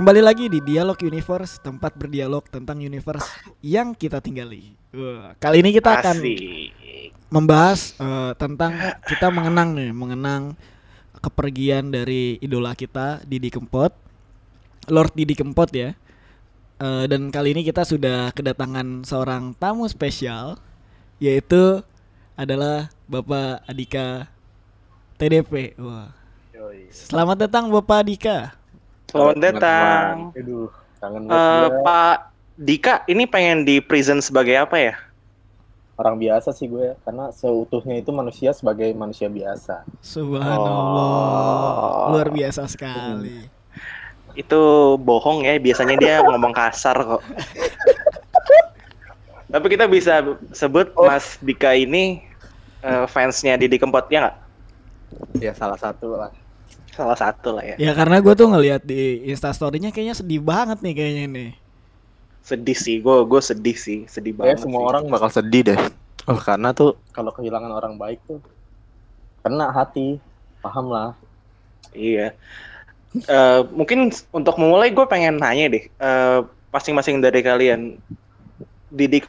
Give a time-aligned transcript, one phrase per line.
[0.00, 3.28] kembali lagi di Dialog Universe, tempat berdialog tentang universe
[3.60, 4.72] yang kita tinggali.
[5.36, 6.72] Kali ini kita akan Asik.
[7.28, 8.72] membahas eh, tentang
[9.04, 10.56] kita mengenang nih, mengenang
[11.20, 13.92] kepergian dari idola kita Didi Kempot,
[14.88, 15.92] Lord Didi Kempot ya.
[16.80, 20.56] Eh, dan kali ini kita sudah kedatangan seorang tamu spesial,
[21.20, 21.84] yaitu
[22.40, 24.32] adalah Bapak Adika
[25.20, 25.76] TDP.
[25.76, 26.08] Wah.
[26.88, 28.59] Selamat datang Bapak Adika.
[29.10, 30.30] Selamat datang.
[30.32, 31.82] Aduh, kangen Eh, banget gue.
[31.82, 32.16] Pak
[32.56, 34.94] Dika, ini pengen di prison sebagai apa ya?
[35.96, 39.82] Orang biasa sih gue, karena seutuhnya itu manusia sebagai manusia biasa.
[40.00, 42.08] Subhanallah, Oh.
[42.14, 43.44] luar biasa sekali.
[44.32, 47.22] Itu bohong ya, biasanya dia ngomong kasar kok.
[49.50, 50.22] Tapi kita bisa
[50.52, 51.04] sebut Oh.
[51.04, 52.22] Mas Dika ini
[52.80, 54.36] eh, fansnya Didi Kempot ya nggak?
[55.36, 56.30] Ya salah satu lah.
[57.00, 57.76] Salah satu lah ya.
[57.80, 61.50] Ya karena gue tuh ngelihat di instastorynya kayaknya sedih banget nih kayaknya nih.
[62.44, 64.68] Sedih sih, gue gue sedih sih, sedih Ya banget.
[64.68, 64.88] semua sih.
[64.92, 65.80] orang bakal sedih deh.
[66.28, 68.36] Oh, karena tuh kalau kehilangan orang baik tuh
[69.40, 70.20] kena hati,
[70.60, 71.16] paham lah.
[71.96, 72.36] Iya.
[73.16, 77.96] Eh, mungkin untuk memulai gue pengen nanya deh, eh, masing-masing dari kalian,
[78.92, 79.24] Didi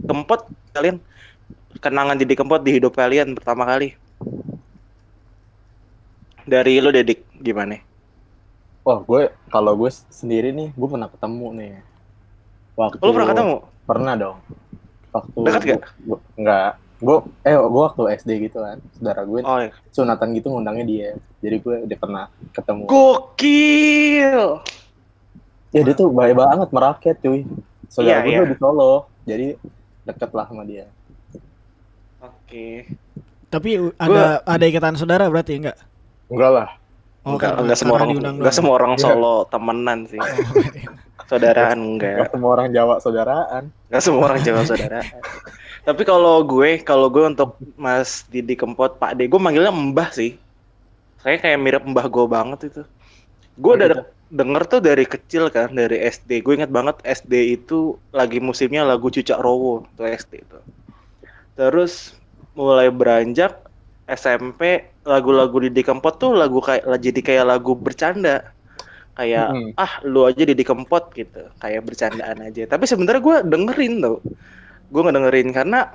[0.00, 0.96] Kempot, kalian
[1.78, 3.99] kenangan Didi Kempot di hidup kalian pertama kali.
[6.50, 7.78] Dari lu Dedik gimana?
[8.82, 11.72] Wah, gue kalau gue sendiri nih, gue pernah ketemu nih.
[12.74, 13.54] Waktu Lu pernah ketemu?
[13.86, 14.36] Pernah dong.
[15.14, 15.80] Waktu Dekat gak?
[16.00, 16.70] Gue, enggak.
[16.98, 18.82] Gue eh gue waktu SD gitu kan.
[18.98, 19.70] Saudara gue Oh, iya.
[19.94, 21.08] sunatan gitu ngundangnya dia.
[21.38, 22.82] Jadi gue udah pernah ketemu.
[22.90, 24.40] Gokil.
[25.70, 27.40] Ya dia tuh baik banget merakyat cuy.
[27.40, 27.46] Iya,
[27.88, 28.40] Saudara gue iya.
[28.42, 28.94] tuh di Solo.
[29.22, 29.46] Jadi
[30.02, 30.90] deket lah sama dia.
[32.18, 32.90] Oke.
[33.46, 35.78] Tapi u- ada ada ikatan saudara berarti enggak?
[36.30, 36.68] Enggak lah.
[37.20, 39.02] Oh, enggak, karena- enggak semua orang, enggak semua orang Iya.
[39.04, 40.20] Solo temenan sih.
[41.26, 42.14] Saudaraan enggak.
[42.16, 43.64] Enggak semua orang Jawa saudaraan.
[43.86, 45.00] Nggak semua orang Jawa saudara.
[45.86, 50.36] Tapi kalau gue, kalau gue untuk Mas Didi Kempot, Pak D, gue manggilnya Mbah sih.
[51.18, 52.82] Saya kayak mirip Mbah gue banget itu.
[53.56, 53.96] Gue Oh, udah gitu.
[53.96, 56.40] de- denger tuh dari kecil kan, dari SD.
[56.40, 57.78] Gue inget banget SD itu
[58.10, 60.58] lagi musimnya lagu Cucak Rowo tuh SD itu.
[61.54, 62.16] Terus
[62.52, 63.56] mulai beranjak
[64.10, 68.50] SMP lagu-lagu Didi Kempot tuh lagu kayak jadi kayak lagu bercanda.
[69.14, 69.70] Kayak Mm-mm.
[69.76, 71.46] ah lu aja Didi Kempot gitu.
[71.62, 72.66] Kayak bercandaan aja.
[72.66, 74.18] Tapi sebenarnya gue dengerin tuh
[74.90, 75.94] gue ngedengerin karena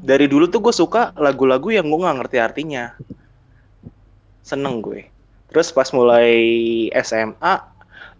[0.00, 2.96] dari dulu tuh gue suka lagu-lagu yang gue nggak ngerti artinya.
[4.40, 5.04] Seneng gue.
[5.50, 6.32] Terus pas mulai
[7.02, 7.54] SMA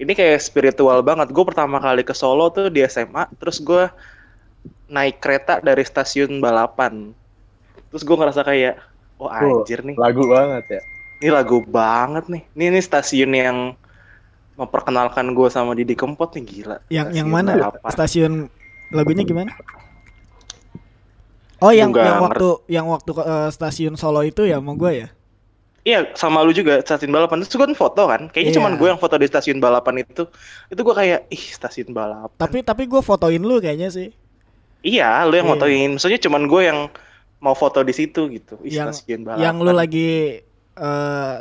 [0.00, 1.32] ini kayak spiritual banget.
[1.32, 3.88] Gue pertama kali ke Solo tuh di SMA terus gue
[4.90, 7.14] naik kereta dari stasiun balapan.
[7.94, 8.89] Terus gue ngerasa kayak
[9.20, 10.82] oh anjir nih Lagu banget ya.
[11.20, 12.42] ini lagu banget nih.
[12.56, 13.56] Ini ini stasiun yang
[14.56, 16.76] memperkenalkan gue sama Didi Kempot nih gila.
[16.88, 17.60] Yang yang mana?
[17.60, 17.90] balapan.
[17.92, 18.32] Stasiun
[18.90, 19.52] lagunya gimana?
[21.60, 25.08] Oh, yang yang waktu yang waktu eh, stasiun Solo itu ya mau gue ya?
[25.80, 27.40] Iya, sama lu juga stasiun balapan.
[27.40, 28.28] Terus gue kan foto kan.
[28.28, 28.56] Kayaknya Iya.
[28.60, 30.28] cuman gue yang foto di stasiun balapan itu.
[30.68, 32.36] Itu gue kayak, ih stasiun balapan.
[32.36, 34.08] Tapi tapi gue fotoin lu kayaknya sih.
[34.80, 35.54] Iya, lu yang Iya.
[35.56, 35.88] fotoin.
[35.96, 36.78] Maksudnya cuman gue yang
[37.40, 38.60] mau foto di situ gitu.
[38.62, 39.40] Ih, Yang- balapan.
[39.42, 40.10] Yang lu lagi
[40.80, 41.36] eh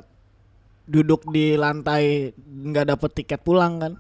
[0.89, 3.93] duduk di lantai nggak dapet tiket pulang kan?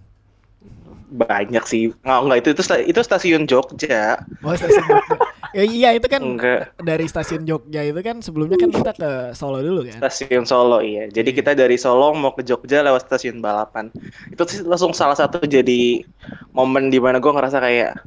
[1.09, 1.89] banyak sih.
[2.05, 4.21] Nggak, enggak itu itu itu stasiun Jogja.
[4.45, 5.15] Oh stasiun Jogja.
[5.57, 9.59] ya, iya itu kan Enggak, dari stasiun Jogja itu kan sebelumnya kan kita ke Solo
[9.65, 10.05] dulu kan?
[10.05, 11.09] stasiun Solo iya.
[11.09, 13.89] Jadi kita dari Solo mau ke Jogja lewat stasiun balapan.
[14.29, 16.05] Itu sih langsung salah satu jadi
[16.53, 18.05] momen di mana gue ngerasa kayak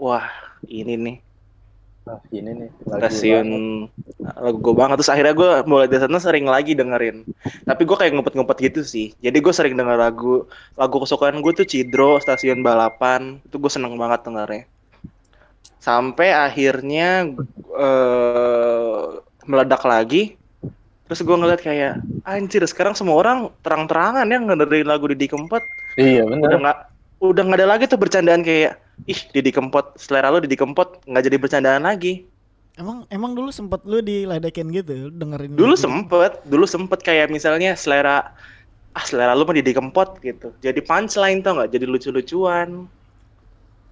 [0.00, 0.24] wah,
[0.64, 1.16] ini nih
[2.04, 3.48] Nah, ini nih lagu stasiun
[4.20, 5.00] lagu gue banget.
[5.00, 7.24] Terus akhirnya gue mulai dari sana sering lagi dengerin.
[7.64, 9.16] Tapi gue kayak ngumpet-ngumpet gitu sih.
[9.24, 10.44] Jadi gue sering denger lagu
[10.76, 13.40] lagu kesukaan gue tuh Cidro stasiun balapan.
[13.48, 14.68] Itu gue seneng banget dengernya.
[15.80, 17.32] Sampai akhirnya
[17.72, 19.02] eh
[19.48, 20.36] meledak lagi.
[21.08, 25.60] Terus gue ngeliat kayak anjir sekarang semua orang terang-terangan ya ngedengerin lagu Didi Kempot
[26.00, 26.58] Iya udah bener.
[26.64, 26.78] nggak
[27.20, 31.24] udah nggak ada lagi tuh bercandaan kayak ih Didi Kempot selera lo Didi Kempot nggak
[31.26, 32.26] jadi bercandaan lagi
[32.74, 35.86] Emang emang dulu sempet lu diledekin gitu dengerin Dulu gitu?
[35.86, 38.34] sempet, dulu sempet kayak misalnya selera
[38.94, 40.50] ah selera lu mah Didi Kempot gitu.
[40.58, 41.70] Jadi punchline tau nggak?
[41.70, 42.90] Jadi lucu-lucuan.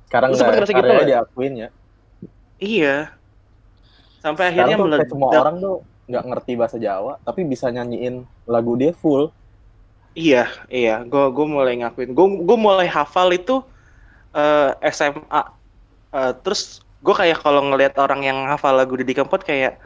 [0.07, 1.09] Sekarang Lu sempet nggak ngerasa gitu nggak?
[1.11, 1.69] diakuin ya.
[2.59, 2.97] Iya.
[4.23, 5.09] Sampai Sekarang akhirnya meledak.
[5.11, 5.77] semua orang tuh
[6.11, 9.31] nggak ngerti bahasa Jawa, tapi bisa nyanyiin lagu dia full.
[10.15, 11.01] Iya, iya.
[11.07, 12.11] Gue gue mulai ngakuin.
[12.13, 13.65] Gue gue mulai hafal itu
[14.33, 15.43] eh, SMA.
[16.13, 19.81] Eh, terus gue kayak kalau ngelihat orang yang hafal lagu Didi Kempot kayak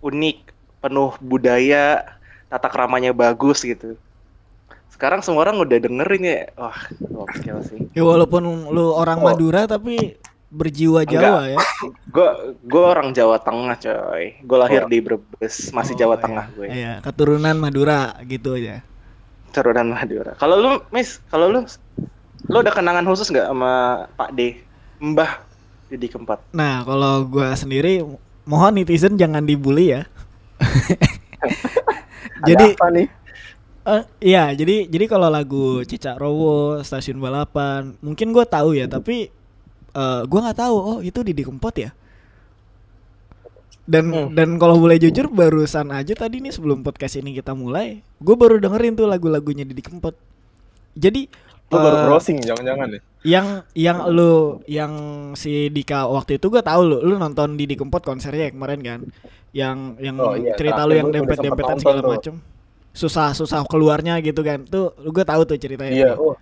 [0.00, 0.38] unik,
[0.78, 2.04] penuh budaya,
[2.46, 3.94] tata keramanya bagus gitu.
[4.88, 6.40] sekarang semua orang udah dengerin ya.
[6.58, 7.86] Wah, gokil sih.
[7.94, 9.30] Ya walaupun lu orang Oh.
[9.30, 10.18] Madura tapi
[10.50, 11.22] berjiwa Enggak.
[11.22, 11.58] Jawa ya.
[12.10, 12.28] Gue
[12.66, 14.34] gue orang Jawa Tengah coy.
[14.42, 14.90] Gue lahir Oh.
[14.90, 16.22] di Brebes, masih Oh, Jawa iya.
[16.26, 16.66] Tengah gue.
[16.66, 18.82] Iya, keturunan Madura gitu aja.
[19.54, 20.34] Turunan Madura.
[20.34, 21.60] Kalau lu, Miss, kalau lu,
[22.48, 23.72] lu ada kenangan khusus nggak sama
[24.16, 24.40] Pak D,
[25.00, 25.32] Mbah
[25.88, 26.40] Didi Kempot?
[26.52, 28.04] Nah, kalau gua sendiri
[28.44, 30.02] mohon netizen jangan dibully ya.
[32.48, 33.08] jadi apa nih?
[33.88, 39.28] eh, iya, jadi jadi kalau lagu Cicak Rowo, Stasiun Balapan, mungkin gua tahu ya, tapi
[39.94, 41.90] eh, gua nggak tahu oh itu Didi Kempot ya.
[43.88, 44.28] Dan Hmm.
[44.36, 48.60] dan kalau boleh jujur barusan aja tadi nih sebelum podcast ini kita mulai, gue baru
[48.60, 50.12] dengerin tuh lagu-lagunya Didi Kempot.
[50.92, 51.32] Jadi
[51.68, 53.00] Lu baru eh, browsing jangan-jangan nih.
[53.26, 54.92] yang yang lu yang
[55.36, 59.00] si Dika waktu itu gue tahu lu lu nonton Didi Kempot konsernya kemarin kan?
[59.52, 62.10] Yang yang Oh, iya, cerita lu yang gua udah dempet sempet dempetan nonton segala tuh.
[62.16, 62.34] macem
[62.96, 64.64] susah susah keluarnya gitu kan?
[64.64, 65.92] Tuh gue tahu tuh ceritanya.
[65.92, 66.34] Iya, oh,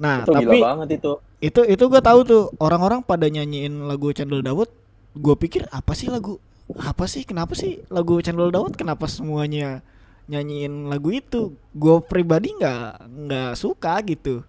[0.00, 1.12] nah itu tapi gila banget itu.
[1.38, 2.44] itu itu gue tahu tuh.
[2.58, 4.72] Orang-orang pada nyanyiin lagu Cendol Dawet
[5.14, 6.40] gue pikir apa sih lagu?
[6.80, 7.22] Apa sih?
[7.22, 9.84] Kenapa sih lagu Cendol Dawet kenapa semuanya
[10.24, 12.84] nyanyiin lagu itu gue pribadi nggak
[13.28, 14.40] nggak suka gitu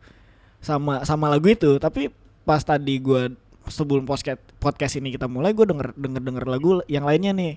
[0.63, 2.09] sama sama lagu itu tapi
[2.47, 3.35] pas tadi gue
[3.67, 7.53] sebelum podcast podcast ini kita mulai gue denger denger denger lagu yang lainnya nih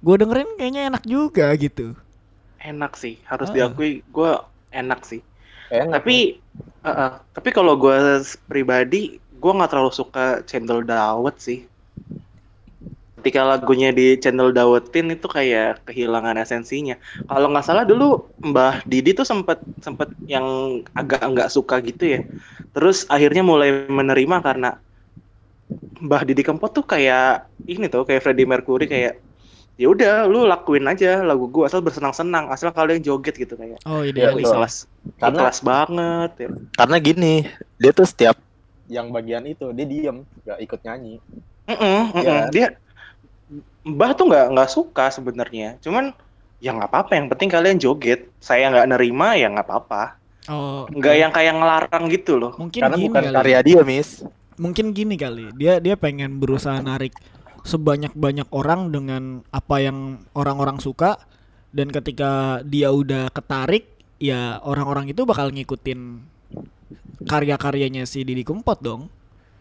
[0.00, 1.96] gue dengerin kayaknya enak juga gitu
[2.60, 3.54] Enak sih, harus Ah.
[3.56, 4.32] diakui gue
[4.68, 5.24] enak sih.
[5.72, 6.04] Enak.
[6.04, 6.36] Tapi,
[6.84, 11.64] eh, eh, tapi kalau gue pribadi, gue nggak terlalu suka cendol dawet sih.
[13.20, 16.96] Ketika lagunya di channel dawetin itu kayak kehilangan esensinya.
[17.28, 20.42] Kalau nggak salah dulu Mbah Didi tuh sempet sempet yang
[20.96, 22.20] agak nggak suka gitu ya.
[22.72, 24.80] Terus akhirnya mulai menerima karena
[26.00, 29.20] Mbah Didi Kempot tuh kayak ini tuh kayak Freddie Mercury kayak
[29.76, 34.04] ya udah lu lakuin aja lagu gua asal bersenang-senang asal kalian joget gitu kayak oh
[34.04, 34.52] Iya, idealis ya.
[34.52, 34.74] ikhlas
[35.16, 36.48] Karena- ikhlas banget ya.
[36.76, 37.34] Karena gini,
[37.76, 38.36] dia tuh setiap
[38.90, 41.14] yang bagian itu dia diem, nggak ikut nyanyi.
[41.70, 41.78] Mm-mm,
[42.10, 42.24] mm-mm.
[42.26, 42.38] Iya.
[42.50, 42.66] Dia
[43.84, 45.80] Mbah tuh nggak nggak suka sebenarnya.
[45.84, 46.12] Cuman
[46.60, 47.12] ya nggak apa-apa.
[47.16, 48.20] Yang penting kalian joget.
[48.40, 50.02] Saya nggak nerima ya nggak apa-apa.
[50.48, 52.52] oh Nggak yang kayak ngelarang gitu loh.
[52.58, 53.36] mungkin Karena gini bukan kali.
[53.36, 54.10] karya dia, Miss.
[54.60, 57.16] mungkin gini kali dia dia pengen berusaha narik
[57.64, 59.22] sebanyak banyak orang dengan
[59.52, 59.98] apa yang
[60.36, 61.16] orang-orang suka
[61.72, 63.84] dan ketika dia udah ketarik
[64.20, 66.00] ya orang-orang itu bakal ngikutin
[67.30, 69.02] karya-karyanya si Didi Kempot dong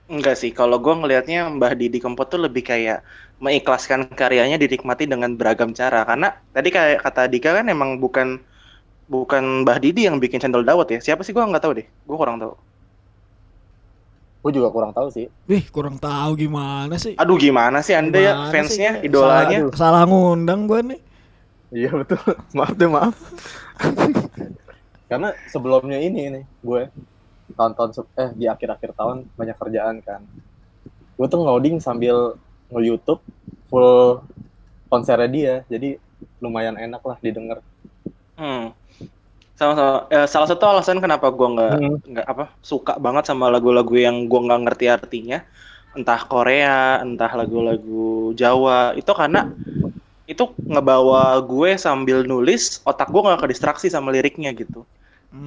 [0.09, 0.49] Enggak sih.
[0.49, 3.05] Kalau gua ngelihatnya Mbah Didi Kempot tuh lebih kayak
[3.39, 6.03] mengikhlaskan karyanya dinikmati dengan beragam cara.
[6.03, 8.39] Karena tadi kayak kata Dika kan emang bukan
[9.09, 10.99] bukan Mbah Didi yang bikin channel dawet ya.
[10.99, 11.87] Siapa sih gua nggak tahu deh.
[12.05, 12.53] Gua kurang tahu.
[14.39, 15.27] Gue juga kurang tahu sih.
[15.51, 19.11] Wih kurang tahu gimana sih Aduh gimana sih Anda ya Gimana fansnya, sih?
[19.11, 19.57] idolanya?
[19.67, 19.75] Aduh.
[19.75, 20.99] salah ngundang gue nih
[21.75, 22.23] Iya betul.
[22.57, 23.15] maaf deh maaf.
[25.11, 26.81] Karena sebelumnya ini nih gue
[27.51, 30.21] tonton eh di akhir-akhir tahun banyak kerjaan kan.
[31.19, 33.21] Gue tuh ngoding sambil nge-YouTube
[33.69, 34.23] full
[34.89, 35.55] konsernya dia.
[35.69, 35.97] Jadi
[36.41, 37.59] lumayan enak lah didengar.
[38.39, 38.71] Hmm.
[39.59, 40.07] Sama-sama.
[40.07, 41.97] Eh, salah satu alasan kenapa gua nggak Hmm.
[42.15, 45.43] nggak apa suka banget sama lagu-lagu yang gua nggak ngerti artinya,
[45.93, 49.51] entah Korea, entah lagu-lagu Jawa, itu karena
[50.29, 54.85] itu ngebawa gue sambil nulis, otak gue nggak kedistraksi sama liriknya gitu.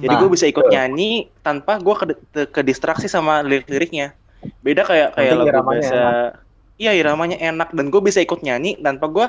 [0.03, 2.05] Jadi Nah, gue bisa ikut nyanyi tanpa gue ke,
[2.51, 4.11] kedistraksi sama lirik-liriknya.
[4.59, 6.03] Beda kayak kayak lagu iramanya bahasa,
[6.81, 9.25] iya iramanya enak dan gue bisa ikut nyanyi tanpa gue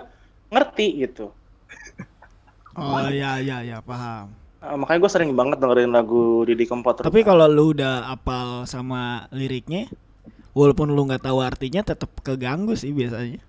[0.53, 1.23] ngerti gitu.
[2.77, 4.27] oh ya ya ya paham
[4.65, 6.97] Eh, makanya gue sering banget dengerin lagu Didi Kempot.
[7.05, 9.83] Tapi kalau lu udah apal sama liriknya,
[10.59, 13.41] walaupun lu nggak tahu artinya, tetap keganggu sih biasanya.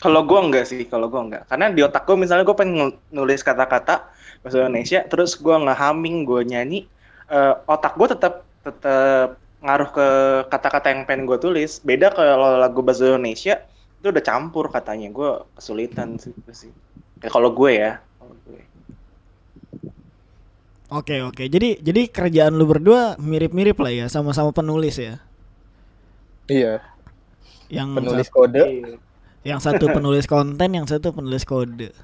[0.00, 1.42] Kalau gue enggak sih, kalau gue enggak.
[1.50, 4.08] Karena di otak gue misalnya gue pengen nul- nulis kata-kata
[4.40, 6.78] bahasa Indonesia, terus gue nge-humming, gue nyanyi,
[7.28, 8.32] eh, otak gue tetap
[8.64, 10.06] tetap ngaruh ke
[10.48, 11.80] kata-kata yang pengen gue tulis.
[11.84, 13.60] Beda kalau lagu bahasa Indonesia
[14.00, 16.32] itu udah campur katanya, gue kesulitan sih.
[16.32, 16.72] itu sih.
[17.20, 18.00] Ya, kalau gue ya.
[18.16, 18.60] kalau gue.
[20.90, 25.22] Oke oke, jadi jadi kerjaan lu berdua mirip-mirip lah ya, sama-sama penulis ya.
[26.50, 26.82] Iya.
[27.70, 28.64] Yang Penulis sat- kode.
[29.46, 31.94] Yang satu penulis konten, yang satu penulis kode.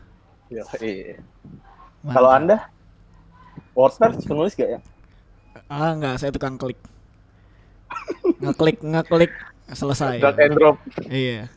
[0.48, 0.62] Iya.
[0.78, 1.18] iya.
[2.06, 2.70] Kalau anda
[3.74, 4.80] WordPress penulis gak ya?
[5.66, 6.78] ah nggak, saya tukang klik.
[8.42, 9.32] Ngeklik ngeklik
[9.72, 10.22] selesai.
[10.22, 10.76] Drag and drop.
[11.10, 11.50] Iya.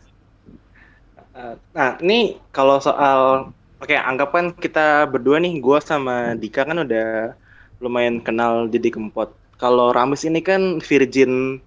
[1.36, 7.31] Eh, Nah, ini kalau soal oke, anggapkan kita berdua nih, gua sama Dika kan udah
[7.79, 9.31] lumayan kenal Didi Kempot.
[9.59, 11.63] Kalau Ramis ini kan virgin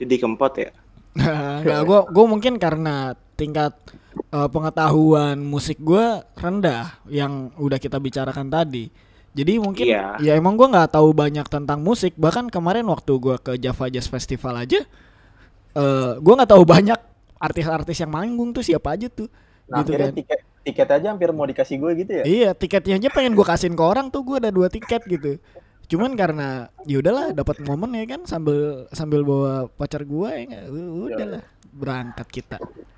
[0.00, 0.72] Didi Kempot ya.
[1.64, 3.76] Nggak, gua gua mungkin karena tingkat
[4.32, 9.09] eh, pengetahuan musik gua rendah yang udah kita bicarakan tadi.
[9.30, 10.18] Jadi mungkin Iya.
[10.18, 12.18] ya emang gua nggak tahu banyak tentang musik.
[12.18, 14.82] Bahkan kemarin waktu gua ke Java Jazz Festival aja,
[15.78, 16.98] eh gua nggak tahu banyak
[17.38, 19.30] artis-artis yang manggung tuh siapa aja tuh.
[19.70, 20.10] Nah, gitu kan.
[20.10, 22.24] tiket tiket aja hampir mau dikasih gue gitu ya.
[22.26, 25.38] Iya, tiketnya aja pengen gua kasihin ke orang tuh gua ada dua tiket gitu.
[25.86, 31.42] Cuman karena ya udahlah dapat momen ya kan sambil sambil bawa pacar gua ya udahlah
[31.70, 32.56] berangkat kita.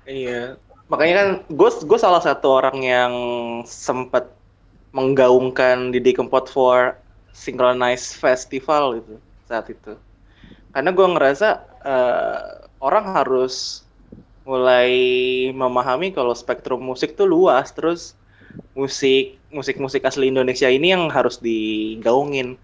[0.09, 0.57] Iya.
[0.89, 3.13] Makanya kan gue gue salah satu orang yang
[3.65, 4.29] sempat
[4.93, 6.95] menggaungkan Didi Kempot for
[7.33, 9.17] Synchronized Festival itu
[9.49, 9.97] saat itu.
[10.69, 11.49] Karena gue ngerasa
[11.81, 12.41] eh,
[12.77, 13.81] orang harus
[14.45, 14.93] mulai
[15.51, 18.13] memahami kalau spektrum musik tuh luas, terus
[18.77, 22.55] musik musik musik asli Indonesia ini yang harus digaungin.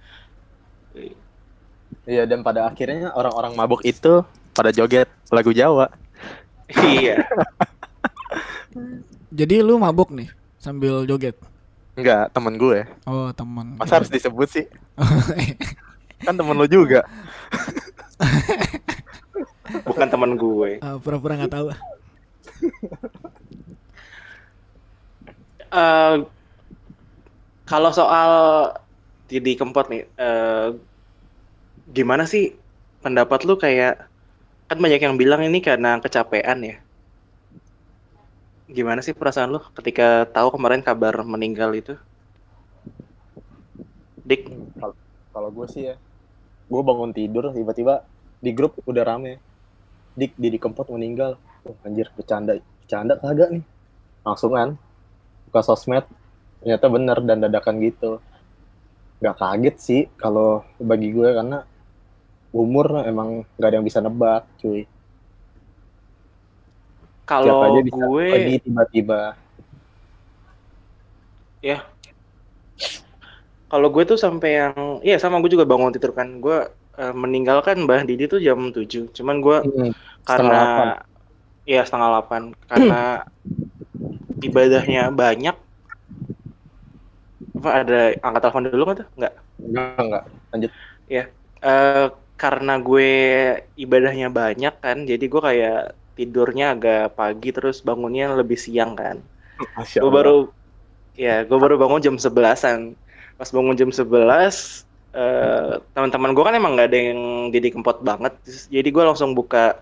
[2.06, 4.22] Iya dan pada akhirnya orang-orang mabuk itu
[4.54, 5.90] pada joget lagu Jawa.
[6.86, 7.26] iya.
[9.40, 11.38] Jadi lu mabuk nih sambil joget.
[12.00, 12.80] Enggak, temen gue.
[13.04, 13.76] Oh, teman.
[13.76, 14.66] Masa harus disebut sih?
[16.26, 17.04] Kan temen lo juga.
[19.88, 20.80] Bukan teman gue.
[20.80, 21.68] Ah, pura-pura nggak tahu.
[25.70, 26.16] Eh,
[27.70, 28.32] kalau soal
[29.30, 30.68] Didi Kempot nih, eh,
[31.94, 32.58] gimana sih
[33.06, 34.10] pendapat lu kayak
[34.70, 36.76] kan banyak yang bilang ini karena kecapean ya.
[38.70, 41.98] Gimana sih perasaan lu ketika tahu kemarin kabar meninggal itu?
[44.22, 44.46] Dik,
[44.78, 44.94] Kalau
[45.34, 45.98] kalau gue sih ya,
[46.70, 48.06] gue bangun tidur tiba-tiba
[48.38, 49.42] di grup udah rame.
[50.14, 51.42] Dik Didi Kempot meninggal.
[51.66, 53.66] Oh, anjir bercanda, bercanda kagak nih.
[54.22, 54.78] Langsung kan
[55.50, 56.06] buka sosmed,
[56.62, 58.22] ternyata bener dan dadakan gitu.
[59.18, 61.66] Gak kaget sih kalau bagi gue karena
[62.54, 64.86] umur emang gak ada yang bisa nebak, cuy.
[67.30, 69.38] Kalau gue pergi tiba-tiba.
[73.70, 74.74] kalau gue tuh sampai yang
[75.06, 76.42] iya sama gue juga bangun tidur kan.
[76.42, 76.66] Gue
[76.98, 79.14] eh, meninggalkan Mbah Didi tuh jam 7.
[79.14, 79.94] Cuman gue Hmm,
[80.26, 80.98] karena
[81.70, 83.02] iya setengah delapan karena
[84.42, 85.56] ibadahnya banyak
[87.60, 90.24] apa ada angkat telepon dulu nggak tuh nggak Enggak, enggak.
[90.56, 90.72] Lanjut.
[91.60, 92.08] Eh,
[92.40, 93.12] karena gue
[93.76, 99.24] ibadahnya banyak kan jadi gue kayak tidurnya agak pagi terus bangunnya lebih siang kan.
[100.04, 100.52] Gue baru
[101.16, 103.00] ya gue baru bangun jam sebelasan.
[103.40, 104.84] Pas bangun jam sebelas
[105.16, 107.22] eh, teman-teman gue kan emang nggak ada yang
[107.56, 108.36] Didi Kempot banget.
[108.68, 109.80] Jadi gue langsung buka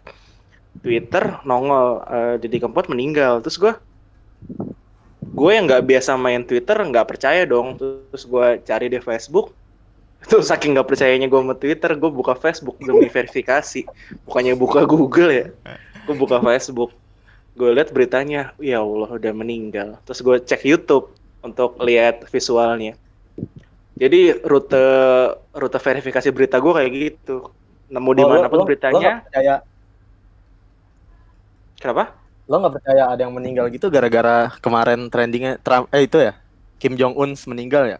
[0.85, 3.41] Twitter nongol eh, Didi Kempot meninggal.
[3.41, 3.73] Terus gue
[5.25, 7.81] gue yang nggak biasa main Twitter nggak percaya dong.
[7.81, 9.57] Terus gue cari di Facebook
[10.29, 13.89] terus saking nggak percayanya gue sama Twitter gue buka Facebook demi verifikasi.
[14.29, 15.49] Bukannya buka Google ya
[16.07, 16.95] gue buka Facebook.
[17.53, 19.99] Gue lihat beritanya ya Allah udah meninggal.
[20.03, 21.11] Terus gue cek YouTube
[21.41, 22.95] untuk lihat visualnya.
[23.93, 24.85] Jadi rute
[25.51, 27.49] rute verifikasi berita gue kayak gitu.
[27.87, 28.99] Nemu di Oh, lo- mana pun lo- Lo beritanya.
[29.17, 29.55] nggak percaya,
[31.77, 32.03] kenapa?
[32.45, 36.33] Lo nggak percaya ada yang meninggal gitu gara-gara kemarin trendingnya Trump eh itu ya?
[36.77, 37.99] Kim Jong Un meninggal ya?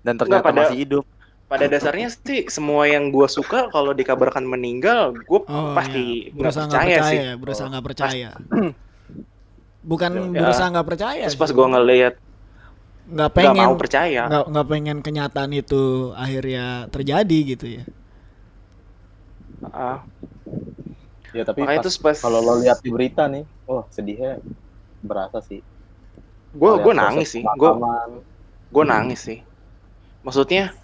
[0.00, 1.04] Dan ternyata pada- masih hidup
[1.50, 6.30] pada dasarnya sih semua yang gue suka kalau dikabarkan meninggal gue Oh, pasti iya.
[6.30, 8.30] nggak berusaha nggak percaya, percaya, sih berusaha nggak percaya.
[9.90, 10.40] Bukan Ya.
[10.46, 11.22] berusaha nggak percaya.
[11.26, 11.42] terus sih.
[11.42, 12.14] pas gue ngeliat
[13.10, 15.82] nggak nggak pengen mau percaya nggak nggak pengen kenyataan itu
[16.14, 17.84] akhirnya terjadi gitu ya.
[19.74, 19.98] Ah,
[21.34, 24.38] ya tapi makanya pas, pas kalau lo lihat di berita nih oh sedihnya
[25.02, 25.60] berasa sih
[26.50, 27.70] gue gue nangis sih gue
[28.70, 29.38] gue nangis sih
[30.22, 30.74] maksudnya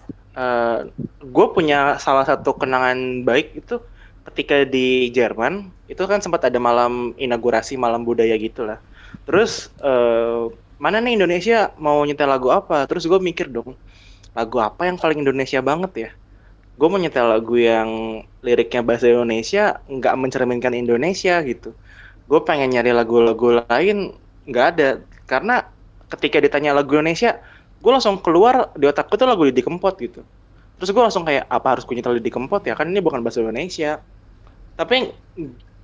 [1.23, 3.81] gue punya salah satu kenangan baik itu
[4.29, 8.77] ketika di Jerman itu kan sempat ada malam inaugurasi malam budaya gitulah
[9.25, 10.45] terus eh,
[10.77, 12.85] mana nih Indonesia mau nyetel lagu apa?
[12.85, 13.73] Terus gue mikir dong
[14.37, 16.09] lagu apa yang paling Indonesia banget ya?
[16.77, 21.73] Gue mau nyetel lagu yang liriknya bahasa Indonesia nggak mencerminkan Indonesia gitu.
[22.29, 24.13] Gue pengen nyari lagu-lagu lain
[24.45, 24.89] nggak ada.
[25.25, 25.65] Karena
[26.13, 27.41] ketika ditanya lagu Indonesia
[27.77, 30.21] gue langsung keluar di otakku tuh lagu Didi Kempot gitu
[30.75, 33.39] terus gue langsung kayak apa harus gue nyetel Didi Kempot ya kan ini bukan bahasa
[33.39, 34.01] Indonesia
[34.73, 35.09] tapi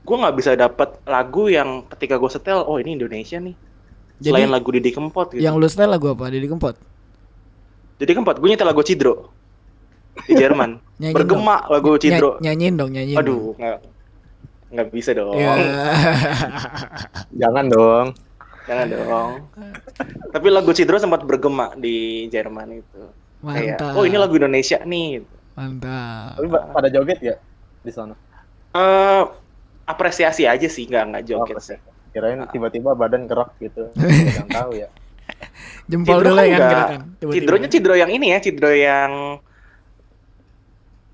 [0.03, 3.55] gue nggak bisa dapat lagu yang ketika gue setel oh ini Indonesia nih
[4.19, 6.29] Jadi selain lagu Didi Kempot gitu yang lu setel lagu apa?
[6.29, 6.77] Didi Kempot.
[7.95, 9.29] Didi Kempot gue nyetel lagu Cidro
[10.25, 12.01] di Jerman Nyanyiin bergema lagu dong.
[12.01, 13.17] Cidro Nya- nyanyiin dong, nyanyiin.
[13.17, 13.23] dong.
[13.25, 13.77] aduh nggak
[14.73, 15.53] nggak bisa dong Ya.
[17.41, 18.05] jangan dong
[18.67, 19.31] jangan dong.
[20.31, 23.01] Tapi lagu Cidro sempat bergema di Jerman itu.
[23.43, 23.97] Kayak Mantap.
[23.99, 25.21] oh ini lagu Indonesia nih.
[25.21, 25.35] Gitu.
[25.53, 26.39] Mantap.
[26.39, 27.35] tapi pada joget ya
[27.83, 28.15] di sana?
[28.73, 29.23] Eh,
[29.85, 31.79] apresiasi aja sih nggak nggak joget Oh, sih
[32.13, 33.89] kirain tiba-tiba badan gerak gitu.
[34.37, 34.89] Nggak tahu ya.
[35.89, 37.01] Jempol Cidro dulu kan ya kan gerakan.
[37.33, 39.11] Cidronya Cidro yang ini ya, Cidro yang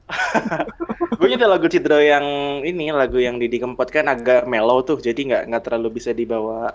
[1.21, 2.25] gue nyetel lagu Cidro yang
[2.65, 6.73] ini lagu yang Didi Kempot kan agak mellow tuh jadi nggak nggak terlalu bisa dibawa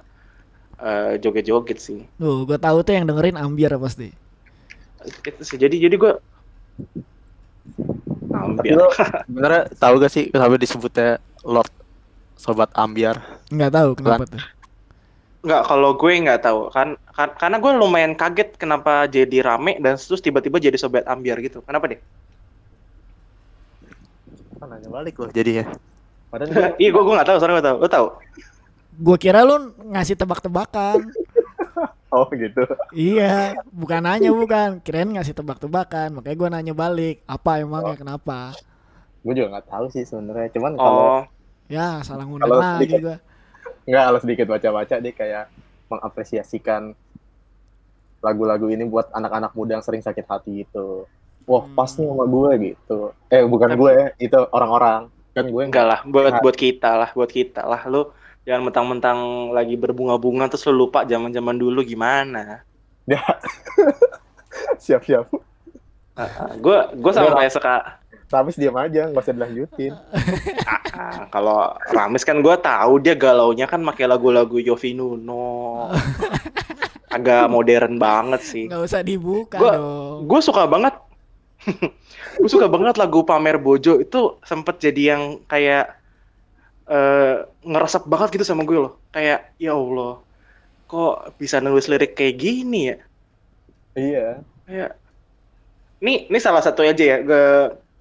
[0.81, 4.11] eh, joget-joget sih Tuh, gue tahu tuh yang dengerin ambiar pasti.
[5.05, 6.13] itu sih jadi jadi gue
[8.75, 8.89] lo
[9.27, 11.11] Sebenarnya tahu gak sih kenapa disebutnya
[11.45, 11.71] Lord
[12.37, 13.17] Sobat Ambiar?
[13.49, 14.43] Nggak tahu kenapa tuh.
[15.45, 20.01] nggak kalau gue nggak tahu kan, kan karena gue lumayan kaget kenapa jadi rame dan
[20.01, 22.01] terus tiba-tiba jadi sobat ambiar gitu kenapa deh
[24.59, 25.65] Kan nanya balik loh jadinya.
[26.31, 28.07] padahal gue iya gue gue nggak tahu soalnya gue tahu lo tahu
[28.97, 31.03] Gue kira lu ngasih tebak-tebakan.
[32.15, 34.79] oh gitu iya, bukan nanya bukan.
[34.81, 36.15] Kirain ngasih tebak-tebakan.
[36.15, 37.23] Makanya gue nanya balik.
[37.25, 38.55] Apa emangnya kenapa?
[39.21, 41.23] gue juga nggak tahu sih sebenarnya cuman kalau oh
[41.65, 43.17] Ya, salah ngundang lagi sedikit- gue.
[43.89, 45.45] nggak kalau sedikit baca-baca dia kayak
[45.89, 46.93] mengapresiasikan
[48.21, 51.09] lagu-lagu ini buat anak-anak muda yang sering sakit hati itu
[51.45, 51.73] wah Hmm.
[51.73, 56.01] pas nih sama gue gitu eh bukan Tapi- gue itu orang-orang kan gue enggak lah
[56.05, 56.41] buat Nah.
[56.41, 58.13] buat kita lah buat kita lah lo
[58.45, 59.19] jangan mentang-mentang
[59.51, 62.65] lagi berbunga-bunga terus lo lupa zaman-zaman dulu gimana
[64.85, 65.29] siap-siap
[66.61, 67.39] gue gue sama Udah.
[67.43, 67.75] kayak suka
[68.25, 69.93] tapi diam aja nggak usah dilanjutin
[70.95, 75.91] Ah, kalau Ramis kan gue tahu dia galaunya kan pakai lagu-lagu Yofi Nuno.
[77.11, 78.71] Agak modern banget sih.
[78.71, 80.31] Nggak usah dibuka Gua- dong.
[80.31, 80.95] Gue suka banget.
[82.39, 85.99] gue suka banget lagu Pamer Bojo itu sempet jadi yang kayak
[86.89, 88.95] eh ngeresep banget gitu sama gue loh.
[89.15, 90.21] Kayak ya Allah,
[90.91, 92.97] kok bisa nulis lirik kayak gini ya?
[93.95, 94.27] iya
[94.67, 94.91] Kayak
[96.03, 97.19] ini ini salah satu aja ya.
[97.25, 97.45] Gue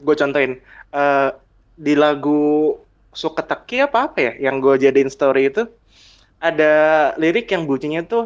[0.03, 0.59] gue contohin
[0.93, 1.29] Eh
[1.73, 2.77] di lagu
[3.13, 5.69] Suketeki apa apa ya yang gue jadiin story itu
[6.41, 6.73] ada
[7.21, 8.23] lirik yang bunyinya tuh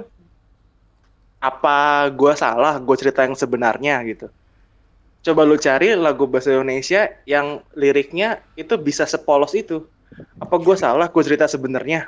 [1.39, 4.27] apa gue salah gue cerita yang sebenarnya gitu.
[5.25, 9.83] Coba lu cari lagu bahasa Indonesia yang liriknya itu bisa sepolos itu.
[10.37, 12.07] Apa gue salah gue cerita sebenarnya?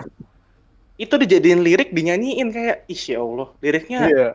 [1.00, 4.30] Itu dijadiin lirik dinyanyiin kayak ih ya Allah liriknya iya.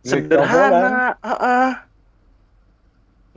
[0.00, 1.70] Sederhana ah ah.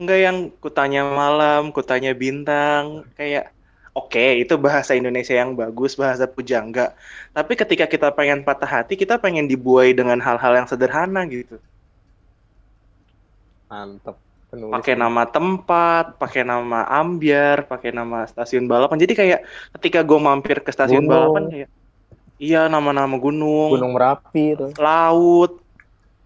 [0.00, 3.52] nggak yang kutanya malam kutanya bintang kayak
[3.92, 6.96] oke itu bahasa Indonesia yang bagus bahasa pujangga.
[7.36, 11.60] Tapi ketika kita pengen patah hati kita pengen dibuai dengan hal-hal yang sederhana gitu.
[13.68, 14.16] Mantep
[14.52, 19.00] pakai nama tempat pakai nama ambiar pakai nama stasiun balapan.
[19.00, 19.40] Jadi kayak
[19.80, 21.12] ketika gue mampir ke stasiun Gunung.
[21.32, 21.68] balapan kayak
[22.36, 24.66] iya nama-nama gunung, gunung merapi itu.
[24.76, 25.56] Laut.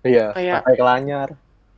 [0.03, 1.29] Iya Kayak- pakai kelanyar.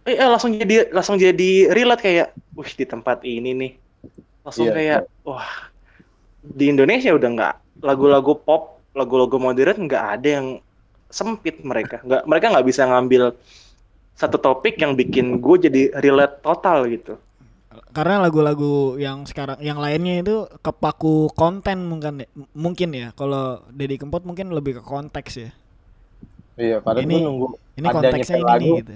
[0.09, 3.73] Eh, eh, langsung jadi langsung jadi relate kayak wih di tempat ini nih.
[4.41, 5.69] Langsung Iya, kayak wah
[6.41, 10.47] di Indonesia udah nggak lagu-lagu pop lagu-lagu modern nggak ada yang
[11.13, 12.01] sempit mereka.
[12.01, 13.37] Nggak mereka nggak bisa ngambil
[14.19, 17.15] satu topik yang bikin gue jadi relate total gitu
[17.89, 23.09] Karena lagu-lagu yang sekarang yang lainnya itu kepaku konten mungkin ya- mungkin ya.
[23.13, 25.51] Kalau Deddy Kempot mungkin lebih ke konteks ya.
[26.57, 28.59] iya padahal Ini- gue nunggu Ini konteksnya ini lagu.
[28.59, 28.95] nih gitu.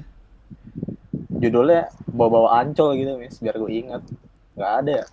[1.40, 4.02] judulnya bawa-bawa ancol gitu mis biar gue ingat
[4.52, 5.04] nggak ada ya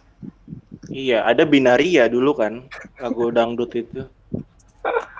[0.89, 2.65] iya ada binaria dulu kan
[2.97, 4.01] lagu dangdut itu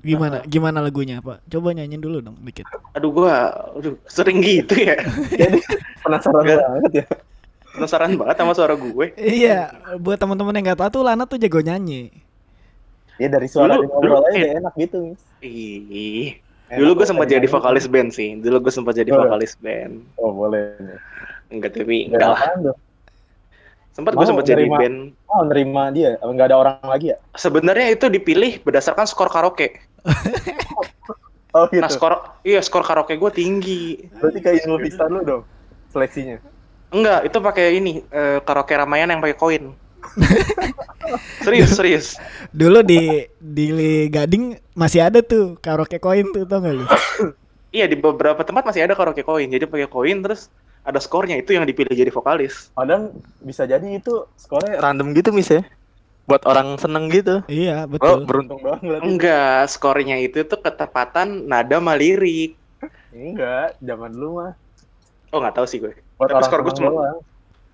[0.00, 1.44] Gimana gimana lagunya, Pak?
[1.44, 2.64] Coba nyanyiin dulu dong dikit.
[2.90, 4.96] aduh gua aduh sering gitu ya
[5.40, 5.60] jadi
[6.00, 7.06] penasaran banget ya
[7.70, 11.60] penasaran banget sama suara gue Iya, buat teman-teman yang nggak tahu tuh Lana tuh jago
[11.60, 12.10] nyanyi.
[13.14, 16.30] ya dari suara Dulu- ngobrol dulu aja udah enak gitu mis ih
[16.70, 18.38] Dulu gue sempat dari jadi vokalis band sih.
[18.38, 19.18] Dulu gue sempat jadi Oh.
[19.20, 20.06] vokalis band.
[20.16, 20.78] oh boleh.
[21.46, 22.42] Enggak tapi enggak lah.
[23.90, 25.10] Sempat gue sempat jadi band.
[25.26, 29.82] oh nerima dia nggak ada orang lagi ya Sebenarnya itu dipilih berdasarkan skor karaoke.
[31.56, 32.14] oh gitu Nah skor
[32.46, 34.08] iya skor karaoke gue tinggi.
[34.18, 35.42] berarti kayak Inul Vista lu dong
[35.90, 36.38] seleksinya
[36.90, 39.64] Enggak, itu pakai ini eh, karaoke Ramayana yang pakai koin.
[41.46, 42.06] serius serius.
[42.50, 43.66] Dulu di di
[44.10, 46.86] Gading masih ada tuh karaoke koin tuh tau gak lu?
[47.70, 49.46] Iya di beberapa tempat masih ada karaoke koin.
[49.46, 50.50] Jadi pakai koin terus
[50.82, 52.74] ada skornya itu yang dipilih jadi vokalis.
[52.74, 53.14] padahal
[53.46, 55.62] bisa jadi itu skornya Random gitu mis ya.
[56.30, 57.42] Buat orang seneng gitu.
[57.44, 58.18] Iya, Oh, betul.
[58.22, 58.62] beruntung.
[58.62, 59.00] untung banget.
[59.02, 62.54] Enggak, skornya itu tuh ketepatan nada sama lirik.
[63.10, 64.52] enggak zaman dulu mah
[65.28, 65.90] Oh nggak tahu sih gue.
[66.16, 67.18] buat Tapi skor gue cuma-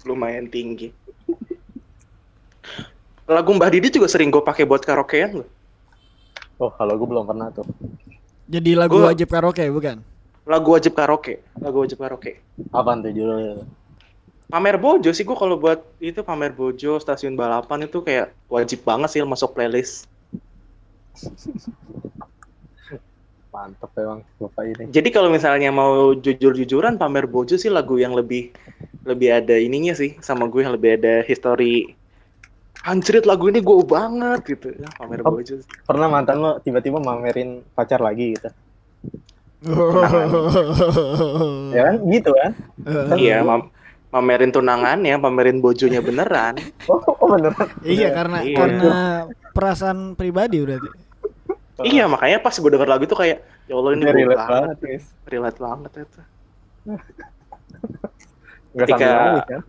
[0.02, 0.90] lumayan tinggi.
[3.26, 5.48] Lagu Mbah Didi juga sering gue pakai buat karaokean loh.
[6.56, 7.68] oh kalau gue belum pernah tuh
[8.46, 10.00] Jadi lagu Gua- wajib karaoke bukan?
[10.42, 12.38] Lagu wajib karaoke, lagu wajib karaoke.
[12.70, 13.60] apaan tuh judulnya
[14.46, 19.10] Pamer Bojo sih gue kalau buat itu Pamer Bojo, stasiun balapan itu kayak wajib banget
[19.10, 20.06] sih masuk playlist.
[23.56, 24.84] Mantep emang bapak ini.
[24.92, 28.52] Jadi kalau misalnya mau jujur-jujuran pamer bojo sih lagu yang lebih
[29.08, 31.96] lebih ada ininya sih sama gue yang lebih ada history.
[32.84, 34.76] Anjrit lagu ini gue banget gitu.
[34.76, 35.40] Ya, pamer Oh.
[35.40, 35.56] bojo.
[35.88, 38.52] Pernah mantan lo tiba-tiba mamerin pacar lagi gitu?
[41.72, 41.96] Ya kan?
[42.12, 42.52] Gitu kan?
[43.16, 43.72] Iya, mam-
[44.16, 46.56] pamerin tunangannya, pamerin bojonya beneran.
[46.88, 47.68] Oh, oh beneran.
[47.84, 48.56] Iya karena Iya.
[48.56, 48.94] karena
[49.52, 50.88] perasaan pribadi berarti.
[51.84, 54.56] Iya, makanya pas gue denger lagu itu kayak ya Allah ini gue relate banget.
[54.56, 55.04] banget, guys.
[55.28, 56.20] Relate banget itu.
[58.72, 59.62] Nggak Ketika- nangis kan?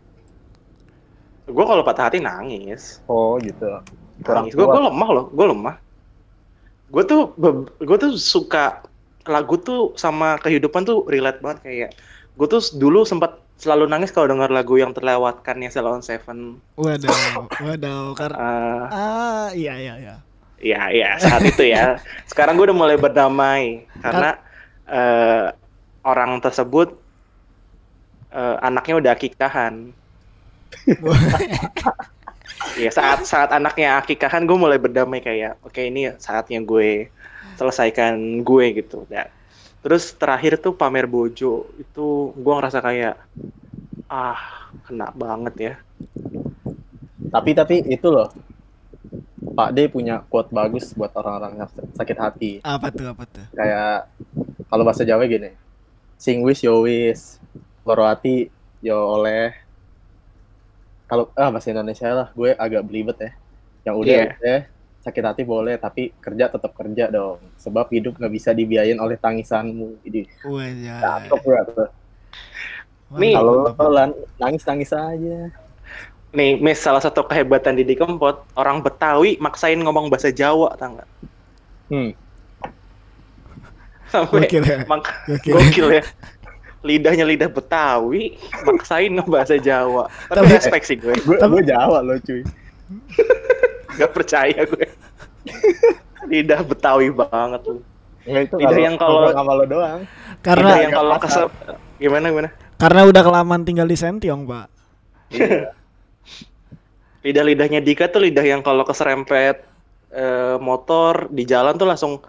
[1.47, 2.99] Gue kalau patah hati nangis.
[3.05, 3.83] Oh gitu.
[4.23, 4.55] Kurang Nangis.
[4.55, 5.75] Gue gue lemah loh, gue lemah.
[6.88, 7.36] Gue tuh
[7.77, 8.83] gue tuh suka
[9.27, 11.89] lagu tuh sama kehidupan tuh relate banget kayak
[12.33, 16.62] gue tuh dulu sempat selalu nangis kalau denger lagu yang terlewatkan ya Salon Seven.
[16.78, 20.15] Waduh, waduh karena Eh, ah iya iya iya.
[20.58, 22.02] Iya, iya, saat itu ya.
[22.30, 24.41] Sekarang gue udah mulai berdamai karena
[24.89, 25.54] eh,
[26.02, 26.98] orang tersebut
[28.34, 29.74] eh, anaknya udah akikahan.
[32.78, 37.10] Iya, saat saat anaknya akikahan gue mulai berdamai kayak, oke ini saatnya gue
[37.58, 39.06] selesaikan gue gitu.
[39.10, 39.30] Ya.
[39.88, 43.15] Terus terakhir tuh pamer bojo itu gue ngerasa kayak
[44.12, 45.73] ah kena banget ya.
[47.32, 48.28] Tapi tapi itu loh.
[49.56, 52.52] Pak D punya quote bagus buat orang-orang yang sakit hati.
[52.67, 53.47] Apa tuh apa tuh?
[53.56, 54.12] Kayak
[54.67, 55.56] kalau bahasa Jawa gini.
[56.19, 57.39] Sing wis yo wis.
[57.88, 58.52] Loro hati
[58.84, 59.56] yo oleh.
[61.08, 63.32] Kalau ah bahasa Indonesia lah, gue agak belibet ya.
[63.88, 64.28] Yang udah Iya.
[64.36, 64.60] udah
[65.08, 67.39] sakit hati boleh, tapi kerja tetap kerja dong.
[67.56, 70.04] Sebab hidup nggak bisa dibiayain oleh tangisanmu.
[70.04, 70.28] Jadi
[70.84, 71.00] ya.
[71.00, 71.89] cakep ya tuh.
[73.15, 75.48] Nih, Kalau lo lan- nangis-nangis aja.
[76.36, 81.10] Nih, Miss, salah satu kehebatan Didi Kempot, orang Betawi maksain ngomong bahasa Jawa, tau nggak?
[81.88, 82.12] Hmm.
[84.12, 84.78] Sampai Gokil ya.
[84.84, 85.56] mak Gokil.
[85.56, 86.04] gokil ya.
[86.84, 88.36] Lidahnya lidah Betawi,
[88.67, 90.12] maksain ngomong bahasa Jawa.
[90.28, 92.43] Tapi Tapi- respect sih gue, gue Jawa loh cuy.
[93.97, 94.86] gak percaya gue.
[96.27, 97.81] Lidah Betawi banget lu.
[98.23, 100.01] Enggak itu Lidah yang kalau- sama lo doang.
[100.39, 101.45] Karena Lidah yang kalau kesel
[101.97, 102.49] gimana gimana?
[102.77, 104.67] karena udah kelamaan tinggal di Sentiong, Pak.
[107.25, 109.65] Lidah-lidahnya Dika tuh lidah yang kalau keserempet
[110.13, 112.21] eh, motor di jalan tuh langsung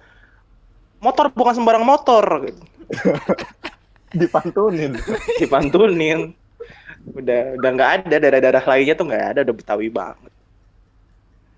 [0.98, 2.62] motor bukan sembarang motor gitu.
[4.18, 4.96] Dipantunin.
[5.36, 6.32] dipantunin
[7.08, 10.27] udah udah nggak ada daerah-daerah lainnya tuh nggak ada udah betawi banget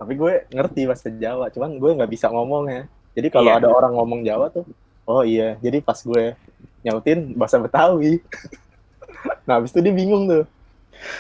[0.01, 2.83] Tapi gue ngerti bahasa Jawa, cuman gue nggak bisa ngomong ya.
[3.13, 3.61] Jadi kalau Iya.
[3.61, 4.65] ada orang ngomong Jawa tuh,
[5.05, 5.61] oh iya.
[5.61, 6.33] Jadi pas gue
[6.81, 8.25] nyautin bahasa Betawi.
[9.47, 10.45] nah, habis itu dia bingung tuh.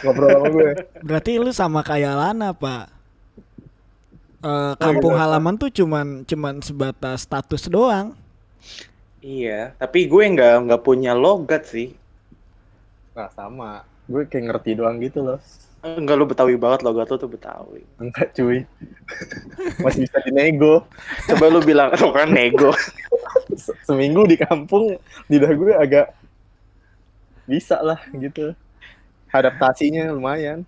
[0.00, 0.70] Ngobrol sama gue.
[1.04, 2.86] Berarti lu sama kayak Lana, Pak.
[4.40, 5.20] Eh, kampung iya.
[5.20, 8.16] halaman tuh cuman cuman sebatas status doang.
[9.20, 11.92] iya tapi gue nggak nggak punya logat sih
[13.16, 13.70] Nah, sama.
[14.10, 15.38] Gue kayak ngerti doang gitu loh.
[15.80, 18.68] Enggak lu betawi banget logat lu tuh betawi Enggak cuy.
[19.84, 20.84] Masih bisa dinego.
[21.28, 22.72] coba lu bilang lu kan nego
[23.56, 26.06] Se- Seminggu di kampung, lidah gue agak
[27.48, 28.52] bisa lah gitu.
[29.32, 30.62] Adaptasinya lumayan.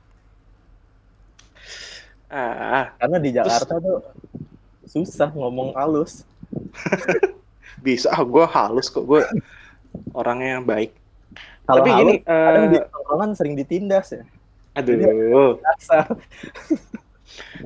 [2.33, 4.01] ah Karena di Jakarta tuh
[4.89, 6.25] susah ngomong halus.
[7.87, 9.25] bisa ah gue halus kok gue
[10.15, 10.93] orangnya yang baik
[11.65, 14.23] Kalau tapi halus, gini kadang di eh, sering ditindas ya.
[14.77, 15.57] Aduh.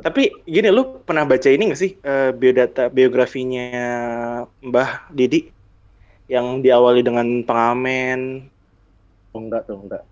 [0.04, 3.66] Tapi gini lu pernah baca ini gak sih eh, biodata biografinya
[4.62, 5.50] Mbah Didi?
[6.30, 8.46] Yang diawali dengan pengamen?
[9.34, 10.02] Oh, enggak tuh, enggak.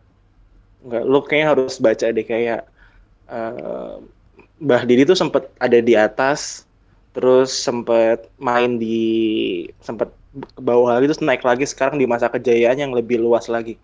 [0.85, 2.63] Enggak, lu kayaknya harus baca deh kayak
[3.31, 3.95] eh,
[4.59, 6.67] Mbah Didi tuh sempet ada di atas,
[7.15, 9.03] terus sempet main di
[9.83, 13.79] sempet ke bawah lagi terus naik lagi sekarang di masa kejayaan yang lebih luas lagi.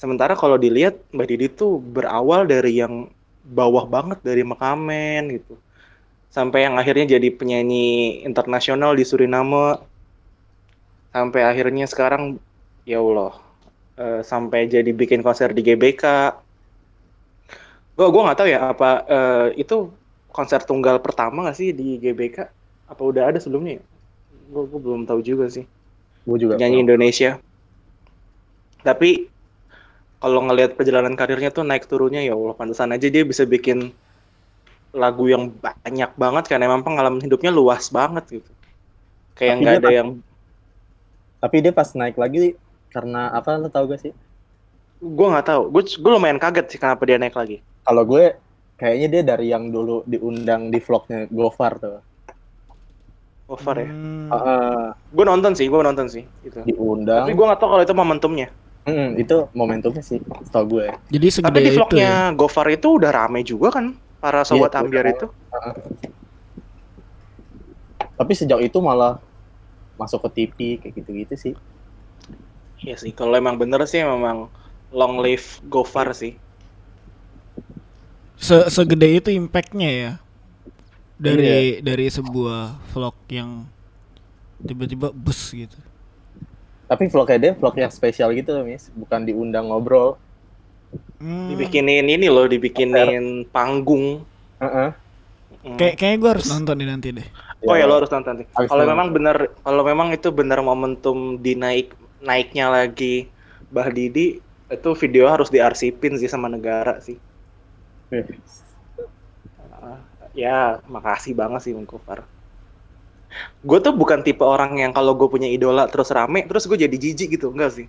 [0.00, 3.12] Sementara kalau dilihat Mbah Didi tuh berawal dari yang
[3.44, 5.60] bawah banget dari Mekamen gitu.
[6.32, 9.82] Sampai yang akhirnya jadi penyanyi internasional di Suriname.
[11.12, 12.38] Sampai akhirnya sekarang
[12.86, 13.34] ya Allah
[14.00, 16.04] eh, sampai jadi bikin konser di GBK.
[17.98, 19.92] Gue gue nggak tahu ya apa eh, itu
[20.32, 22.48] konser tunggal pertama nggak sih di GBK?
[22.88, 23.82] Apa udah ada sebelumnya?
[24.48, 25.66] Gue belum tahu juga sih.
[26.30, 26.54] Gue juga.
[26.54, 27.42] Nyanyi Indonesia.
[28.86, 29.26] Tapi
[30.22, 33.90] kalau ngelihat perjalanan karirnya tuh naik turunnya ya Allah pantesan aja dia bisa bikin
[34.94, 38.50] lagu yang banyak banget karena emang pengalaman hidupnya luas banget gitu.
[39.34, 40.08] Kayak nggak ada pas- yang
[41.40, 42.52] Tapi dia pas naik lagi
[42.92, 44.12] karena apa lo tau gak sih?
[45.00, 45.62] gue nggak tahu.
[45.72, 47.64] Gue gue lumayan kaget sih kenapa dia naik lagi.
[47.86, 48.24] Kalau gue
[48.76, 51.98] kayaknya dia dari yang dulu diundang di vlognya Gofar tuh.
[53.50, 53.90] Gofar ya.
[53.90, 54.30] Hmm.
[54.30, 56.62] Heeh, Gue nonton sih, gue nonton sih itu.
[56.62, 57.26] diundang.
[57.26, 58.48] Tapi gue nggak tahu kalau itu momentumnya.
[58.86, 60.86] Mm, itu momentumnya sih, setahu gue.
[61.10, 62.36] Jadi segede Tapi di itu vlognya ya.
[62.38, 65.26] Gofar itu udah rame juga kan para sobat Iya, ambiar itu.
[68.14, 69.18] Tapi sejak itu malah
[69.98, 71.54] masuk ke TV kayak gitu-gitu sih.
[72.80, 74.46] Iya sih, kalau emang bener sih memang
[74.94, 76.38] long live Gofar sih.
[78.40, 80.12] Se segede itu impactnya ya.
[81.20, 83.68] Dari dari sebuah vlog yang
[84.64, 85.76] tiba-tiba bus gitu.
[86.88, 88.88] Tapi vlognya dia vlog yang spesial gitu loh, Mis.
[88.96, 90.16] Bukan diundang ngobrol.
[91.20, 91.52] Hmm.
[91.52, 94.24] Dibikinin ini loh, dibikinin panggung.
[94.58, 94.90] Heeh.
[95.60, 95.76] Hmm.
[95.76, 97.28] Kayak kayaknya gue harus nonton nih nanti deh.
[97.68, 101.92] Oh ya lo harus nonton Kalau memang bener, kalau memang itu bener momentum dinaik
[102.24, 103.28] naiknya lagi
[103.68, 104.40] Bah Didi,
[104.72, 107.20] itu video harus diarsipin sih sama negara sih.
[108.10, 108.24] Ah,
[110.32, 111.86] ya, makasih banget sih Bung.
[113.62, 116.96] Gue tuh bukan tipe orang yang kalau gue punya idola terus rame, terus gue jadi
[116.96, 117.86] jijik gitu, enggak sih.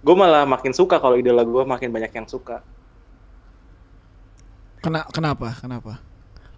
[0.00, 2.64] Gue malah makin suka kalau idola gue makin banyak yang suka.
[4.84, 5.56] Kena kenapa?
[5.60, 6.00] Kenapa?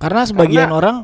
[0.03, 0.97] Karena sebagian Karena- orang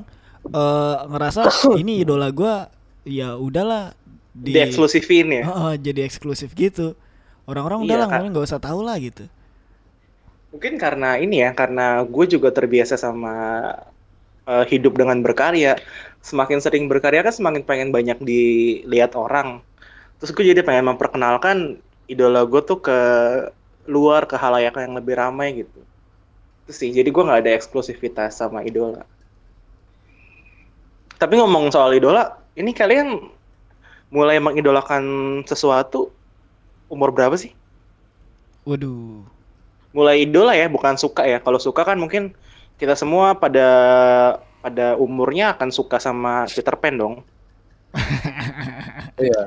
[0.47, 1.43] eh, ngerasa
[1.83, 2.67] ini idola gua
[3.07, 3.95] ya udahlah
[4.35, 5.43] di Dieksklusifin ya.
[5.47, 6.99] Heeh, jadi eksklusif gitu.
[7.47, 8.21] Orang-orang Iya, udahlah Kak.
[8.31, 9.27] nggak usah tahu lah gitu.
[10.53, 13.35] Mungkin karena ini ya, karena gue juga terbiasa sama
[14.49, 15.81] eh, hidup dengan berkarya.
[16.23, 19.65] Semakin sering berkarya kan semakin pengen banyak dilihat orang.
[20.21, 22.99] Terus gue jadi pengen memperkenalkan idola gue tuh ke
[23.89, 25.81] luar, ke halayak yang lebih ramai gitu.
[26.63, 29.03] Itu sih, jadi gue nggak ada eksklusivitas sama idola.
[31.19, 33.19] Tapi ngomong soal idola, ini kalian
[34.13, 35.03] mulai mengidolakan
[35.49, 36.13] sesuatu
[36.93, 37.57] umur berapa sih?
[38.69, 39.32] Waduh.
[39.93, 41.39] Mulai idola ya, bukan suka ya.
[41.39, 42.33] Kalau suka kan mungkin
[42.77, 43.69] kita semua pada
[44.59, 47.15] pada umurnya akan suka sama Peter Pan dong.
[49.21, 49.43] Iya.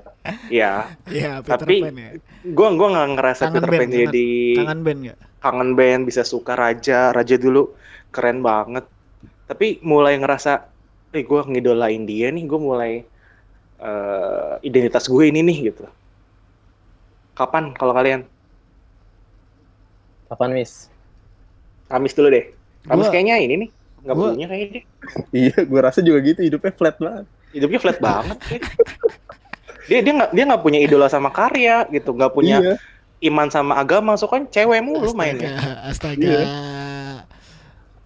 [0.47, 0.73] Iya,
[1.10, 2.10] Iya, Peter Tapi- Pan ya.
[2.53, 5.17] gua gua nggak ngerasa Kangen Peter band, Pan jadi Kangen band nggak?
[5.41, 7.73] kangen band bisa suka Raja, Raja dulu
[8.10, 8.86] keren banget.
[9.45, 10.65] Tapi mulai ngerasa,
[11.12, 12.93] eh gua ngidolain dia nih, gue mulai
[13.75, 15.84] eh, identitas gue ini nih gitu.
[17.34, 18.23] Kapan kalau kalian?
[20.25, 20.89] Kapan, Mis?
[21.85, 22.45] Kamis dulu deh.
[22.83, 23.69] Kamis Gua- kayaknya ini nih,
[24.01, 24.83] nggak gua- punya kayaknya dia.
[25.43, 26.39] Iya, gue rasa juga gitu.
[26.41, 27.25] Hidupnya flat banget.
[27.51, 28.59] hidupnya flat banget sih.
[29.85, 32.75] dia dia nggak dia nggak punya idola sama karya gitu nggak punya Iya.
[33.23, 35.55] iman sama agama so kan cewek mulu mainnya
[35.88, 36.25] Astaga, astaga.
[36.27, 36.43] Iya.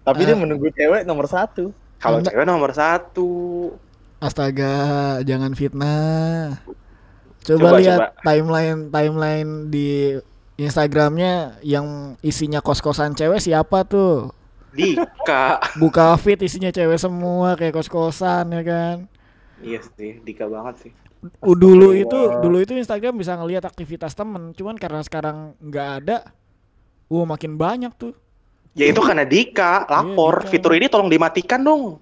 [0.00, 0.26] Tapi Ah.
[0.28, 1.74] dia menunggu cewek nomor satu.
[1.96, 3.30] kalau Anda- cewek nomor satu
[4.18, 4.76] Astaga,
[5.20, 6.60] jangan fitnah.
[7.40, 8.08] Coba, Coba, lihat coba.
[8.22, 10.14] timeline timeline di
[10.60, 14.28] Instagramnya yang isinya kos-kosan cewek siapa tuh?
[14.76, 18.96] Dika Buka feed isinya cewek semua kayak kos-kosan ya kan.
[19.64, 20.92] iya sih Dika banget sih
[21.44, 26.32] Uh, dulu itu dulu itu Instagram bisa ngelihat aktivitas temen, cuman karena sekarang nggak ada,
[27.12, 28.16] wah makin banyak tuh.
[28.72, 30.48] ya itu karena Dika lapor Dika.
[30.48, 32.00] fitur ini tolong dimatikan dong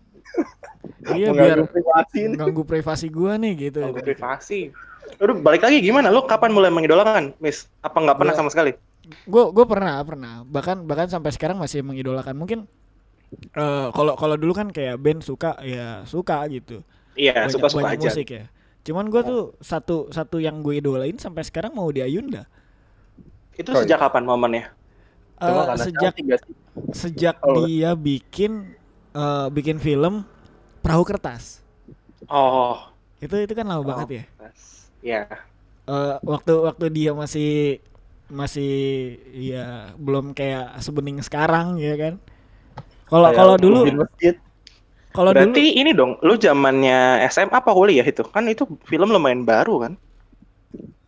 [1.08, 1.66] Iya biar
[2.14, 3.80] mengganggu privasi gua nih gitu.
[3.82, 4.70] Ganggu privasi
[5.16, 6.08] Aduh, balik lagi gimana?
[6.08, 7.66] Lu kapan mulai mengidolakan, Miss?
[7.80, 8.72] Apa nggak pernah Gua- sama sekali?
[9.08, 12.68] gue gue pernah pernah bahkan bahkan sampai sekarang masih mengidolakan mungkin
[13.32, 16.84] eh, kalau kalau dulu kan kayak band suka ya suka gitu
[17.16, 18.08] Iya, banyak, suka-suka banyak aja.
[18.12, 18.44] musik ya
[18.84, 22.44] cuman gue tuh satu satu yang gue idolain sampai sekarang mau di Ayunda
[23.56, 24.76] Itu Oh, sejak kapan momennya?
[25.40, 26.12] Karena sejak
[26.92, 27.64] sejak Oh.
[27.64, 28.76] dia bikin
[29.10, 30.20] eh, bikin film
[30.78, 31.64] perahu kertas
[32.28, 32.76] Oh,
[33.18, 33.88] itu itu kan lama Oh.
[33.88, 34.24] banget ya
[35.02, 35.26] ya.
[35.88, 37.80] Eh, waktu waktu dia masih
[38.28, 38.72] masih
[39.32, 42.20] ya belum kayak sebening sekarang ya kan
[43.08, 43.88] kalau kalau dulu
[45.16, 48.22] kalau dulu Berarti ini dong, lu zamannya SMA apa kuliah itu?
[48.28, 49.92] Kan itu film lumayan baru kan?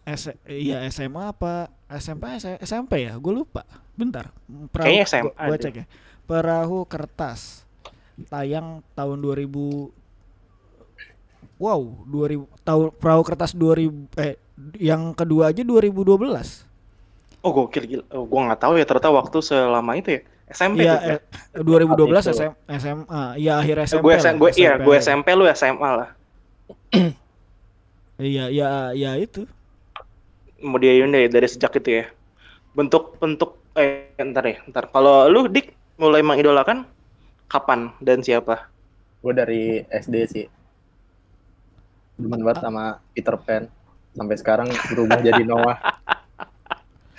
[0.09, 2.25] S iya SMA apa SMP
[2.65, 3.63] SMP ya gue lupa
[3.95, 4.33] bentar
[4.73, 5.63] perahu Kayaknya SMA gua, gua deh.
[5.63, 5.87] cek ya
[6.27, 7.69] perahu kertas
[8.33, 10.00] tayang tahun 2000
[11.61, 14.35] wow 2000 tahun perahu kertas 2000 eh
[14.81, 16.71] yang kedua aja 2012
[17.41, 18.05] Oh gokil gila.
[18.13, 20.21] Oh, gua nggak tahu ya ternyata waktu selama itu ya.
[20.51, 21.09] SMP iya tuh.
[21.09, 21.17] ya?
[21.57, 22.33] eh, 2012 Itu.
[22.37, 24.97] SM, SMA iya akhir SMP gue SM, gue iya, gue.
[25.01, 26.09] SMP lu SMA lah.
[28.21, 29.47] iya iya ya itu
[30.61, 32.13] Mau dia Hyundai ya, dari sejak itu ya.
[32.77, 34.93] Bentuk bentuk eh ntar ya, ntar.
[34.93, 36.85] Kalau lu Dik mulai mengidolakan
[37.49, 38.69] kapan dan siapa?
[39.25, 40.45] Gue dari SD sih.
[42.21, 43.65] Demen banget sama Peter Pan.
[44.11, 45.79] Sampai sekarang berubah jadi Noah.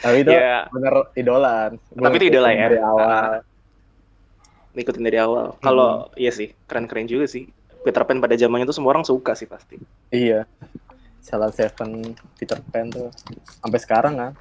[0.01, 0.65] Tapi itu Ya.
[0.69, 1.71] bener idolaan.
[1.93, 2.67] Gua Tapi itu idola ya?
[2.67, 3.29] Dari awal.
[4.73, 5.45] Ngikutin dari awal.
[5.59, 7.45] Kalau iya sih, keren-keren juga sih.
[7.81, 9.77] Peter Pan pada zamannya itu semua orang suka sih pasti.
[10.09, 10.45] Iya.
[11.21, 13.09] Salon Seven Peter Pan tuh
[13.61, 14.33] sampai sekarang kan.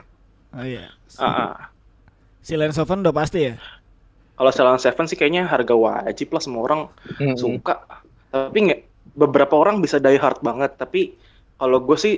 [0.57, 0.89] Oh iya.
[1.21, 1.55] Ah, ah.
[2.41, 3.55] Silent Seven udah pasti ya.
[4.35, 6.81] Kalau Salon Seven sih kayaknya harga wajib lah semua orang
[7.21, 7.37] Mm-mm.
[7.37, 7.85] suka.
[8.33, 8.81] Tapi nggak
[9.15, 10.77] beberapa orang bisa die hard banget.
[10.77, 11.15] Tapi
[11.57, 12.15] kalau gue sih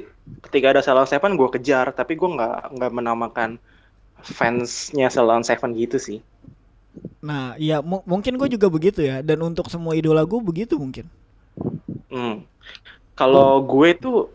[0.49, 1.91] ketika ada Salon Seven gue kejar.
[1.93, 3.57] Tapi gue nggak nggak menamakan
[4.23, 6.19] fansnya Salon Seven gitu sih.
[7.25, 9.25] Nah, ya mu- mungkin gue juga begitu ya.
[9.25, 11.09] Dan untuk semua idola gue begitu mungkin.
[12.13, 12.45] Hmm.
[13.17, 14.29] Kalau gue tuh,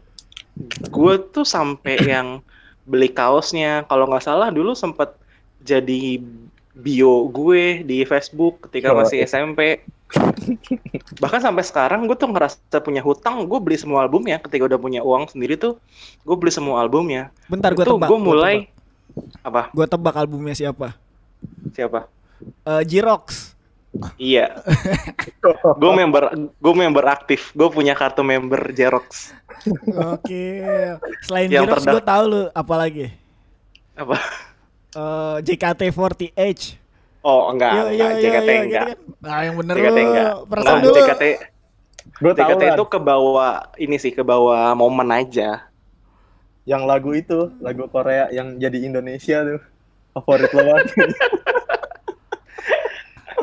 [0.89, 2.41] gue tuh sampai yang
[2.87, 3.85] beli kaosnya.
[3.85, 5.13] Kalau nggak salah dulu sempet
[5.61, 6.21] jadi
[6.77, 9.27] bio gue di Facebook ketika Oh, masih iya.
[9.27, 9.81] SMP.
[11.21, 13.43] Bahkan sampai sekarang gue tuh ngerasa punya hutang.
[13.43, 14.39] Gue beli semua albumnya.
[14.39, 15.75] Ketika udah punya uang sendiri tuh,
[16.23, 17.29] gue beli semua albumnya.
[17.51, 18.07] Bentar gue tebak.
[18.07, 18.55] gue mulai
[19.43, 19.69] apa?
[19.75, 20.95] Gue tebak albumnya siapa?
[21.75, 22.07] Siapa?
[22.65, 23.57] Eh Jirox.
[24.21, 24.61] Iya,
[25.81, 27.49] gue member, gue member aktif.
[27.57, 29.33] Gue punya kartu member Xerox.
[30.13, 30.61] Oke.
[31.25, 33.09] Selain Yang Jirox gue tahu lu apa lagi?
[33.97, 34.21] Apa?
[34.93, 36.87] Eh JKT48.
[37.27, 38.07] Oh enggak, Yo, yo, enggak.
[38.07, 38.85] yo, JKT yo, enggak.
[38.87, 38.97] gitu kan.
[39.19, 40.07] Nah, yang bener JKT lu.
[40.07, 40.33] enggak.
[40.47, 40.95] Perasaan dulu.
[40.95, 41.23] JKT
[42.17, 45.67] Gue tahu JKT itu ke bawah ini sih ke bawah momen aja.
[46.63, 49.59] yang lagu itu, lagu Korea yang jadi Indonesia tuh.
[50.11, 50.87] Favorit lo banget.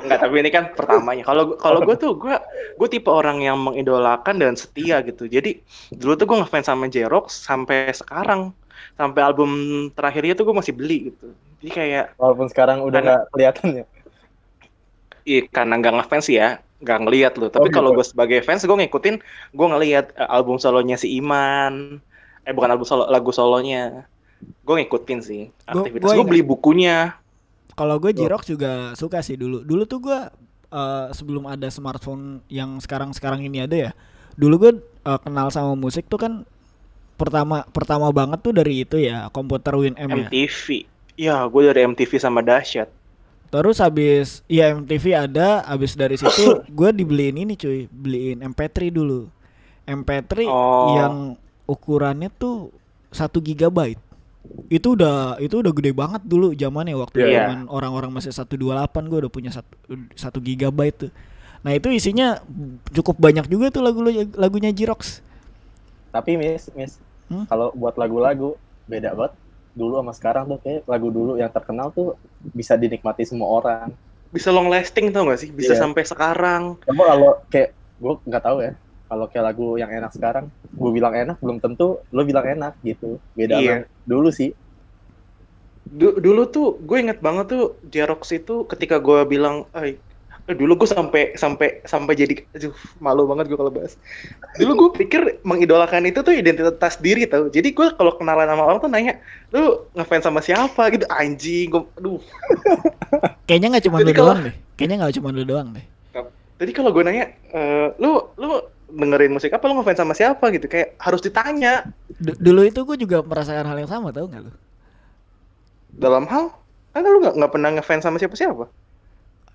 [0.05, 1.25] Enggak, tapi ini kan pertamanya.
[1.25, 2.37] Kalau kalau gue tuh gue
[2.77, 5.25] gue tipe orang yang mengidolakan dan setia gitu.
[5.25, 5.65] Jadi
[5.97, 8.53] dulu tuh gue ngefans sama Jerox sampai sekarang.
[9.01, 9.51] Sampai album
[9.97, 11.33] terakhirnya tuh gue masih beli gitu.
[11.65, 13.85] Jadi kayak Walaupun sekarang udah nggak kelihatan ya.
[15.25, 17.49] Iya, karena nggak ngefans ya, nggak ngeliat loh.
[17.49, 18.05] Tapi Oh, kalau gitu.
[18.05, 19.17] gue sebagai fans, gue ngikutin,
[19.57, 22.05] gue ngeliat eh, album solonya si Iman.
[22.45, 24.05] Eh bukan album solo, lagu solonya.
[24.69, 26.05] Gue ngikutin sih aktivitas.
[26.05, 27.17] gua Gue beli bukunya.
[27.73, 29.65] Kalau gue Jirox juga suka sih dulu.
[29.65, 30.19] Dulu tuh gue
[30.69, 33.91] eh, sebelum ada smartphone yang sekarang-sekarang ini ada ya.
[34.37, 36.45] Dulu gue eh, kenal sama musik tuh kan
[37.17, 40.29] pertama pertama banget tuh dari itu ya komputer WinM ya.
[40.29, 40.67] MTV.
[40.85, 42.91] Ya, gue dari MTV sama Dahsyat.
[43.49, 49.31] Terus habis ya MTV ada, habis dari situ gue dibeliin ini cuy, beliin MP3 dulu.
[49.87, 50.97] MP3 Oh.
[50.97, 51.15] yang
[51.65, 52.75] ukurannya tuh
[53.15, 54.01] 1 gigabyte.
[54.69, 57.47] Itu udah itu udah gede banget dulu zamannya waktu Iya.
[57.49, 59.63] zaman orang-orang masih 128 gue udah punya 1
[60.19, 61.13] 1 gigabyte tuh.
[61.65, 62.45] Nah, itu isinya
[62.93, 64.05] cukup banyak juga tuh lagu
[64.37, 65.25] lagunya Jirox.
[66.13, 67.49] Tapi Miss, Miss, Hmm?
[67.49, 68.53] kalau buat lagu-lagu
[68.85, 69.33] beda banget.
[69.75, 72.15] Dulu sama sekarang tuh kayak lagu dulu yang terkenal tuh
[72.55, 73.89] bisa dinikmati semua orang.
[74.31, 75.51] Bisa long lasting tau gak sih?
[75.51, 75.83] Bisa Iya.
[75.83, 76.79] sampai sekarang.
[76.83, 78.73] Coba kalau kayak gue nggak tahu ya.
[79.05, 83.19] Kalau kayak lagu yang enak sekarang, gue bilang enak belum tentu lo bilang enak gitu.
[83.35, 84.51] Beda sama dulu sih.
[85.85, 89.99] Du- dulu tuh gue inget banget tuh Jerox itu ketika gue bilang, "Ay, eh,
[90.45, 93.97] dulu gue sampai sampai sampai jadi aduh malu banget gue kalau bahas.
[94.61, 97.49] Dulu gue pikir mengidolakan itu tuh identitas diri tau.
[97.49, 99.17] Jadi gue kalau kenalan sama orang tuh nanya,
[99.49, 101.09] "Lu ngefans sama siapa?" gitu.
[101.09, 102.21] Anjing, gue aduh.
[103.49, 104.55] Kayaknya nggak cuma lu kalau- doang deh.
[104.77, 105.87] Kayaknya nggak cuma lu doang deh.
[106.61, 108.49] Jadi kalau gue nanya, "Eh, lu lu
[108.93, 109.65] dengerin musik apa?
[109.65, 110.69] Lu ngefans sama siapa?" gitu.
[110.69, 111.89] Kayak harus ditanya
[112.21, 114.53] Du- dulu itu gue juga merasakan hal yang sama tau nggak lu?
[115.95, 116.51] dalam hal
[116.91, 118.67] kan lu nggak pernah ngefans sama siapa-siapa.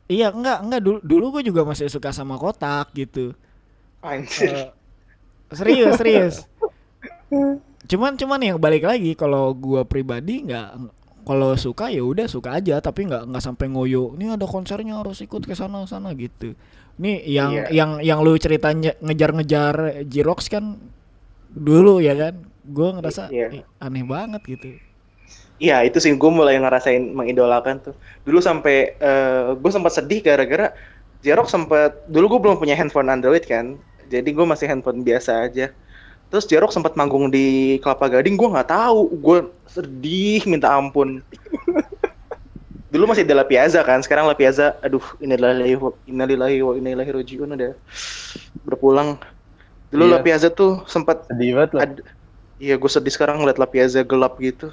[0.09, 3.37] Iya enggak enggak dulu dulu gue juga masih suka sama kotak gitu.
[4.01, 4.73] Anjir.
[5.49, 6.35] Eh, serius serius.
[7.85, 12.81] Cuman cuman yang balik lagi kalau gua pribadi nggak kalau suka ya udah suka aja
[12.81, 14.17] tapi nggak nggak sampai ngoyo.
[14.17, 16.57] Ini ada konsernya harus ikut ke sana sana gitu.
[16.97, 17.65] Nih yang Iya.
[17.69, 20.81] yang yang lu ceritanya ngejar-ngejar Jirox kan
[21.53, 22.33] dulu ya kan.
[22.65, 23.29] Gua ngerasa.
[23.29, 24.73] "Ih, aneh banget gitu.
[25.59, 27.95] Iya itu sih gue mulai ngerasain mengidolakan tuh.
[28.23, 28.95] Dulu sampai
[29.59, 30.71] gue sempat sedih gara-gara
[31.19, 33.75] Jerox sempat dulu gue belum punya handphone Android kan,
[34.07, 35.67] jadi gue masih handphone biasa aja.
[36.31, 41.19] Terus Jerox sempat manggung di Kelapa Gading, gue nggak tahu, gue sedih minta ampun.
[42.87, 46.89] Dulu masih ada La Piazza kan, sekarang La Piazza, aduh innalillahi wa innalillahi wa inna
[46.95, 47.75] ilaihi rajiun udah
[48.63, 49.19] berpulang.
[49.91, 50.13] Dulu Iya.
[50.15, 51.83] La Piazza tuh sempat Sedih banget lah.
[52.63, 54.71] iya gue sedih sekarang ngeliat La Piazza gelap gitu.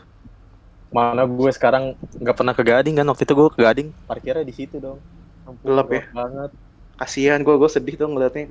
[0.91, 3.89] Mana gue sekarang nggak pernah ke Gading kan waktu itu gue ke Gading.
[4.07, 5.03] Parkirnya di situ dong.
[5.47, 6.03] Ampun, Gelap ya?
[6.11, 6.51] banget.
[6.97, 8.49] kasihan gue gue sedih tuh ngeliatnya.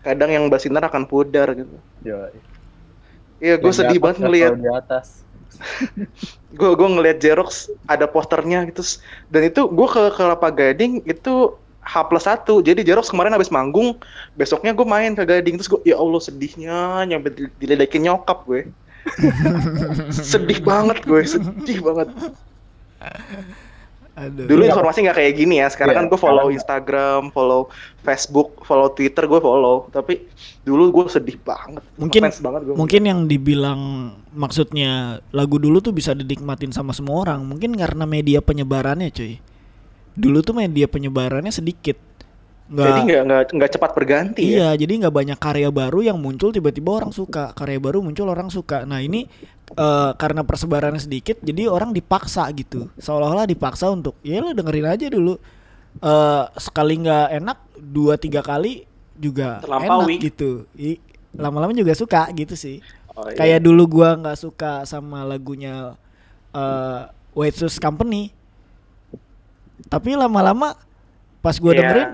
[0.00, 1.76] Kadang yang basinar akan pudar gitu.
[2.00, 2.16] Yo,
[3.36, 4.52] iya gue sedih atas banget ngeliat.
[4.56, 5.06] di atas.
[6.58, 8.80] gue gue ngeliat Jerox ada posternya gitu.
[9.28, 11.52] Dan itu gue ke Kelapa Gading itu
[11.84, 12.64] H plus satu.
[12.64, 14.00] Jadi Jerox kemarin habis manggung
[14.32, 15.60] besoknya gue main ke Gading.
[15.60, 18.72] Terus gue ya Allah sedihnya nyampe di- diledekin nyokap gue
[20.32, 22.08] sedih banget gue sedih banget
[24.18, 24.50] Aduh.
[24.50, 25.70] Dulu informasi nggak kayak gini ya.
[25.70, 27.70] Sekarang Iya, kan gue follow Instagram, follow
[28.02, 29.86] Facebook, follow Twitter, gue follow.
[29.94, 30.26] Tapi
[30.66, 31.86] dulu gue sedih banget.
[31.94, 32.74] Mungkin- banget gue.
[32.74, 33.80] Mungkin yang dibilang
[34.34, 37.46] maksudnya lagu dulu tuh bisa dinikmatin sama semua orang.
[37.46, 39.38] Mungkin karena media penyebarannya, cuy.
[40.18, 41.94] Dulu tuh media penyebarannya sedikit.
[42.68, 44.52] Nggak, Jadi nggak nggak nggak cepat berganti ya.
[44.52, 47.56] Iya, jadi nggak banyak karya baru yang muncul tiba-tiba orang suka.
[47.56, 48.84] Karya baru muncul orang suka.
[48.84, 49.24] Nah ini
[49.72, 52.92] eh, karena persebarannya sedikit, jadi orang dipaksa gitu.
[53.00, 55.40] Seolah-olah dipaksa untuk, ya lo dengerin aja dulu.
[55.98, 58.84] Eh sekali nggak enak, dua tiga kali
[59.16, 60.20] juga Terlampaui.
[60.20, 60.50] enak gitu.
[61.32, 62.84] Lama-lama juga suka gitu sih.
[63.16, 63.36] Oh, iya.
[63.56, 65.96] Kayak dulu gua nggak suka sama lagunya
[66.52, 67.00] eh
[67.32, 68.28] White Shoes Company.
[69.88, 70.76] Tapi lama-lama
[71.40, 71.80] pas gua Iya.
[71.80, 72.08] dengerin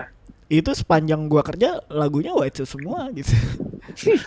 [0.60, 3.32] itu sepanjang gua kerja lagunya White Shoes semua gitu.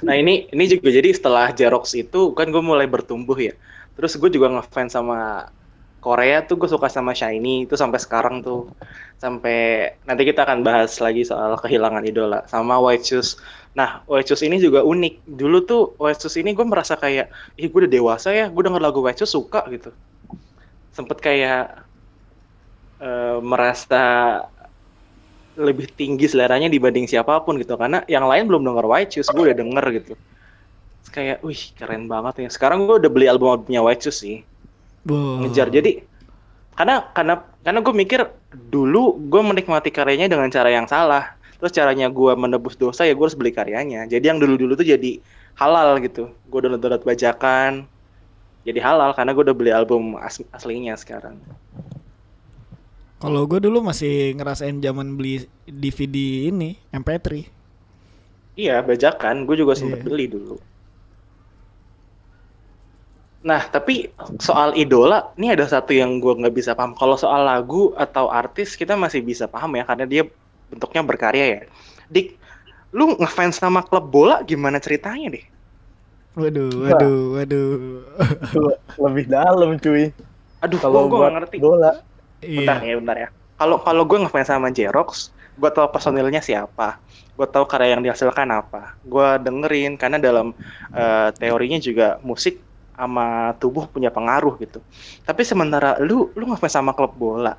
[0.05, 3.57] Nah ini ini juga jadi setelah Jerox itu kan gue mulai bertumbuh ya.
[3.97, 5.49] Terus gue juga ngefans sama
[5.97, 8.69] Korea tuh gue suka sama Shiny itu sampai sekarang tuh
[9.17, 13.41] sampai nanti kita akan bahas lagi soal kehilangan idola sama White Shoes.
[13.73, 15.25] Nah White Shoes ini juga unik.
[15.25, 18.79] Dulu tuh White Shoes ini gue merasa kayak, ih gue udah dewasa ya, gue denger
[18.79, 19.89] lagu White Shoes suka gitu.
[20.93, 21.81] Sempet kayak
[23.01, 24.01] eh, merasa
[25.57, 27.73] lebih tinggi seleranya dibanding siapa pun gitu.
[27.75, 30.13] Karena yang lain belum denger White Shoes gue udah denger gitu.
[31.01, 32.49] Terus kayak wih keren banget ya.
[32.53, 34.45] Sekarang gue udah beli album-albumnya White Shoes sih.
[35.07, 35.43] Wow.
[35.43, 35.73] ngejar.
[35.73, 36.05] Jadi
[36.77, 38.19] karena karena karena gue mikir
[38.69, 41.35] dulu gue menikmati karyanya dengan cara yang salah.
[41.57, 44.05] Terus caranya gue menebus dosa ya gue harus beli karyanya.
[44.05, 45.17] Jadi yang dulu-dulu tuh jadi
[45.57, 46.29] halal gitu.
[46.47, 47.89] Gue download-download bajakan
[48.67, 51.39] jadi halal karena gue udah beli album as- aslinya sekarang
[53.17, 56.15] Kalau gue dulu masih ngerasain zaman beli DVD
[56.53, 57.49] ini MP3.
[58.57, 59.45] Iya, bajakan.
[59.49, 60.05] Gue juga sempet Iya.
[60.05, 60.57] beli dulu.
[63.41, 64.11] Nah, tapi
[64.41, 66.97] soal idola, ini ada satu yang gue nggak bisa paham.
[66.97, 70.23] Kalau soal lagu atau artis, kita masih bisa paham ya, karena dia
[70.67, 71.61] bentuknya berkarya ya.
[72.11, 72.27] Dik,
[72.91, 75.45] lu ngefans sama klub bola gimana ceritanya deh?
[76.37, 77.69] Waduh, waduh, waduh.
[78.99, 80.11] Lebih dalam cuy.
[80.61, 81.57] Aduh, Kalau gue ngerti.
[81.61, 81.93] bola,
[82.41, 82.93] Bentar iya.
[82.93, 83.29] ya, bentar ya.
[83.57, 87.01] Kalau kalau gue ngefans sama Jerox, gue tahu personilnya siapa,
[87.33, 90.53] gue tahu karya yang dihasilkan apa, gue dengerin karena dalam
[90.93, 92.61] eh, teorinya juga musik
[92.97, 94.81] sama tubuh punya pengaruh gitu.
[95.25, 97.57] Tapi sementara lu lu ngefans sama klub bola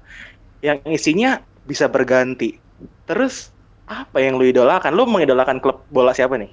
[0.62, 2.58] yang isinya bisa berganti.
[3.06, 3.50] Terus
[3.86, 4.94] apa yang lu idolakan?
[4.94, 6.50] Lu mengidolakan klub bola siapa nih?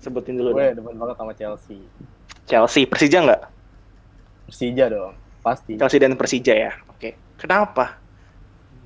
[0.00, 1.80] Sebutin dulu gue demen banget sama Chelsea.
[2.48, 3.42] Chelsea, Persija nggak?
[4.48, 5.12] Persija dong,
[5.44, 5.76] pasti.
[5.76, 6.72] Chelsea dan Persija ya.
[7.38, 7.96] Kenapa?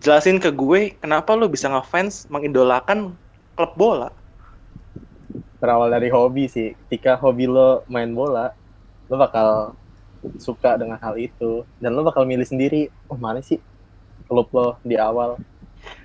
[0.04, 3.16] Jelasin ke gue kenapa lu bisa ngefans mengidolakan
[3.56, 4.10] klub bola.
[5.56, 6.76] Berawal dari hobi sih.
[6.86, 8.52] Ketika hobi lo main bola,
[9.08, 9.72] lo bakal
[10.38, 13.58] suka dengan hal itu dan lo bakal milih sendiri, oh mana sih
[14.30, 15.40] klub lo di awal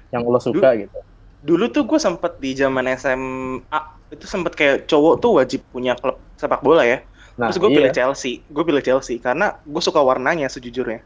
[0.10, 1.00] yang lo suka gitu.
[1.44, 6.16] Dulu tuh gue sempet di zaman SMA itu sempet kayak cowok tuh wajib punya klub
[6.40, 7.04] sepak bola ya.
[7.38, 7.78] Nah, Terus gue iya.
[7.78, 8.34] pilih Chelsea.
[8.50, 11.06] Gue pilih Chelsea karena gue suka warnanya sejujurnya.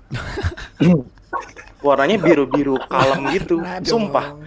[1.86, 3.60] warnanya biru-biru kalem gitu.
[3.84, 4.40] Sumpah.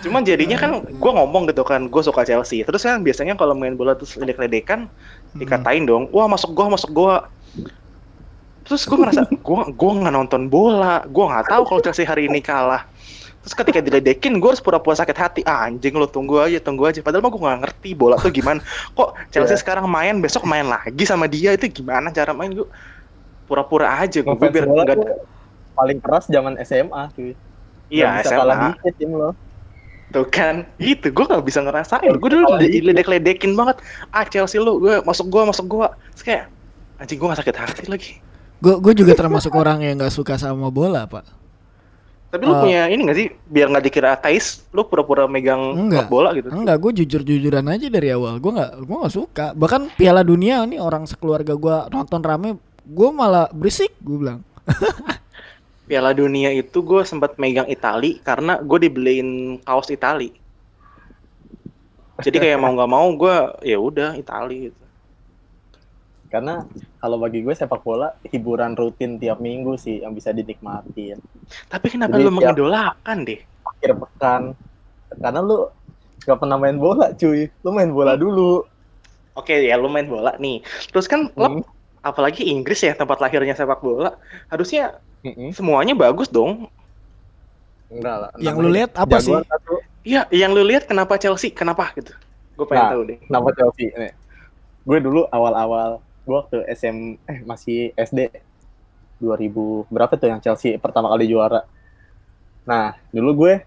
[0.00, 2.64] Cuman jadinya kan gue ngomong gitu kan, gue suka Chelsea.
[2.64, 4.88] Terus kan biasanya kalau main bola terus ledek-ledekan,
[5.36, 5.38] Hmm.
[5.42, 7.28] dikatain dong, wah masuk gua, masuk gua.
[8.64, 12.40] Terus gue ngerasa, gua gua nggak nonton bola, gua nggak tahu kalau Chelsea hari ini
[12.40, 12.88] kalah.
[13.46, 15.40] Terus ketika diledekin, gue harus pura-pura sakit hati.
[15.42, 16.98] Ah, anjing lo tunggu aja, tunggu aja.
[16.98, 18.58] Padahal mah gue nggak ngerti bola tuh gimana.
[18.92, 19.62] Kok Chelsea Iya.
[19.62, 22.66] sekarang main, besok main lagi sama dia itu gimana cara main gue?
[23.46, 24.98] Pura-pura aja gue biar bola nggak.
[24.98, 25.14] tuh
[25.72, 27.38] paling keras zaman SMA cuy.
[27.86, 28.68] Iya, bisa kalah SMA.
[28.74, 29.30] dikit tim lo.
[30.06, 32.14] Tuh kan, itu gue nggak bisa ngerasain.
[32.18, 33.78] Gue dulu Kalau di- ledek-ledekin banget.
[34.10, 35.94] Ah Chelsea lu, gue masuk gua, masuk gua.
[36.14, 36.44] Terus kayak,
[36.98, 38.12] anjing gue gak sakit hati lagi.
[38.58, 41.45] Gue gue juga termasuk orang yang nggak suka sama bola, Pak.
[42.36, 42.60] Tapi lu Eh.
[42.60, 46.12] punya ini gak sih, biar nggak dikira ateis, lu pura-pura megang Enggak.
[46.12, 46.52] bola gitu.
[46.52, 48.36] Enggak, gue jujur-jujuran aja dari awal.
[48.36, 49.46] Gue nggak gue nggak suka.
[49.56, 53.96] Bahkan Piala Dunia nih orang sekeluarga gue nonton rame, gue malah berisik.
[54.04, 54.44] Gue bilang.
[55.88, 60.28] Piala Dunia itu gue sempat megang Itali karena gue dibeliin kaos Itali.
[62.16, 64.85] Jadi kayak mau nggak mau gue ya udah Itali gitu.
[66.26, 66.66] Karena
[66.98, 71.22] kalau bagi gue sepak bola hiburan rutin tiap minggu sih yang bisa dinikmatin.
[71.70, 73.40] Tapi kenapa Jadi lu mengidolakan deh?
[73.62, 74.42] Akhir pekan.
[75.16, 75.70] Karena lu
[76.22, 77.46] gak pernah main bola cuy.
[77.62, 78.66] Lu main bola dulu.
[79.36, 80.64] Oke ya lu main bola nih.
[80.90, 81.62] Terus kan Hmm.
[82.00, 84.14] apalagi Inggris ya tempat lahirnya sepak bola
[84.46, 84.94] harusnya
[85.26, 85.50] Mm-mm.
[85.50, 86.70] semuanya bagus dong.
[87.90, 88.30] Enggak lah.
[88.38, 89.34] Yang lu lihat apa sih?
[90.06, 91.50] Iya, yang lu lihat kenapa Chelsea?
[91.50, 92.14] Kenapa gitu?
[92.54, 92.92] Gue pengen Nah.
[92.94, 93.18] tahu deh.
[93.26, 93.90] Kenapa Chelsea?
[93.94, 94.12] Nih.
[94.86, 98.34] Gue dulu awal-awal gue waktu SM eh masih SD
[99.22, 101.64] 2000 berapa tuh yang Chelsea pertama kali juara
[102.66, 103.62] Nah, dulu gue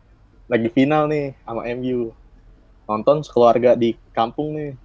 [0.52, 2.12] lagi final nih sama MU.
[2.84, 4.76] Nonton sekeluarga di kampung nih.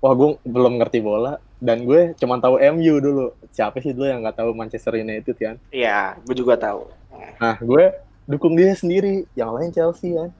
[0.00, 3.36] Wah, gue belum ngerti bola dan gue cuma tahu MU dulu.
[3.52, 5.60] Siapa sih dulu yang nggak tahu Manchester United kan?
[5.68, 6.88] Iya, gue juga tahu.
[7.36, 7.84] Nah, gue
[8.24, 10.32] dukung dia sendiri, yang lain Chelsea kan.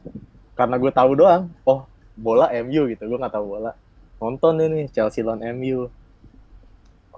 [0.56, 1.84] Karena gue tahu doang, oh
[2.16, 3.76] bola MU gitu, gue nggak tahu bola.
[4.16, 5.92] Nonton ini Chelsea lawan MU.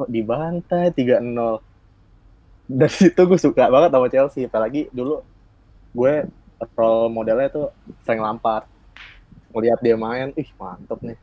[0.01, 1.61] Kok dibantai 3-0.
[2.71, 5.21] Dari situ gue suka banget sama Chelsea, apalagi dulu
[5.93, 6.25] gue
[6.73, 7.69] role modelnya tuh
[8.01, 8.65] Frank Lampard.
[9.53, 11.19] Ngeliat dia main, ih mantep nih.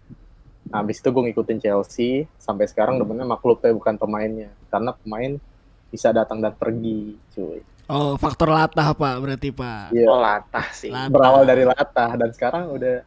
[0.69, 4.53] Nah, habis itu gue ngikutin Chelsea, sampai sekarang demennya sama klubnya bukan pemainnya.
[4.69, 5.39] Karena pemain
[5.89, 7.63] bisa datang dan pergi, cuy.
[7.88, 9.95] Oh, faktor latah Pak berarti Pak.
[9.95, 10.05] Iya.
[10.11, 10.91] Oh, latah sih.
[10.91, 11.07] Latah.
[11.09, 12.99] berawal dari latah dan sekarang udah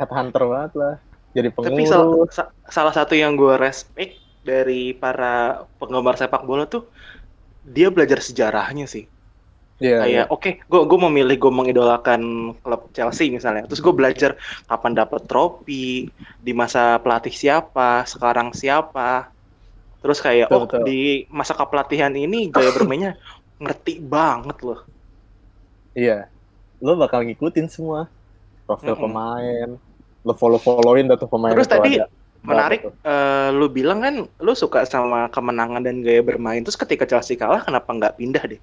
[0.00, 0.94] headhunter banget lah
[1.30, 4.16] jadi Tapi pengurus sal- sa- salah satu yang gue respect
[4.48, 6.82] dari para penggemar sepak bola tuh
[7.74, 9.04] dia belajar sejarahnya sih.
[9.80, 12.20] Iya, Kayak oke, gue gue memilih gue mengidolakan
[12.64, 13.64] klub Chelsea misalnya.
[13.68, 14.30] Terus gue belajar
[14.70, 16.08] kapan dapat trofi,
[16.46, 19.32] di masa pelatih siapa, sekarang siapa.
[20.02, 20.86] Terus kayak Betul, oh betul.
[20.86, 23.10] di masa kepelatihan ini gaya bermainnya
[23.60, 24.80] ngerti banget loh.
[25.94, 26.30] iya
[26.84, 28.00] lo bakal ngikutin semua
[28.66, 29.02] profil Mm-mm.
[29.02, 29.68] pemain
[30.26, 32.06] lo follow followin dah tuh pemain Terus tadi ada.
[32.40, 36.64] Menarik, eh, lu bilang kan lu suka sama kemenangan dan gaya bermain.
[36.64, 38.60] Terus ketika Chelsea kalah, kenapa nggak pindah deh?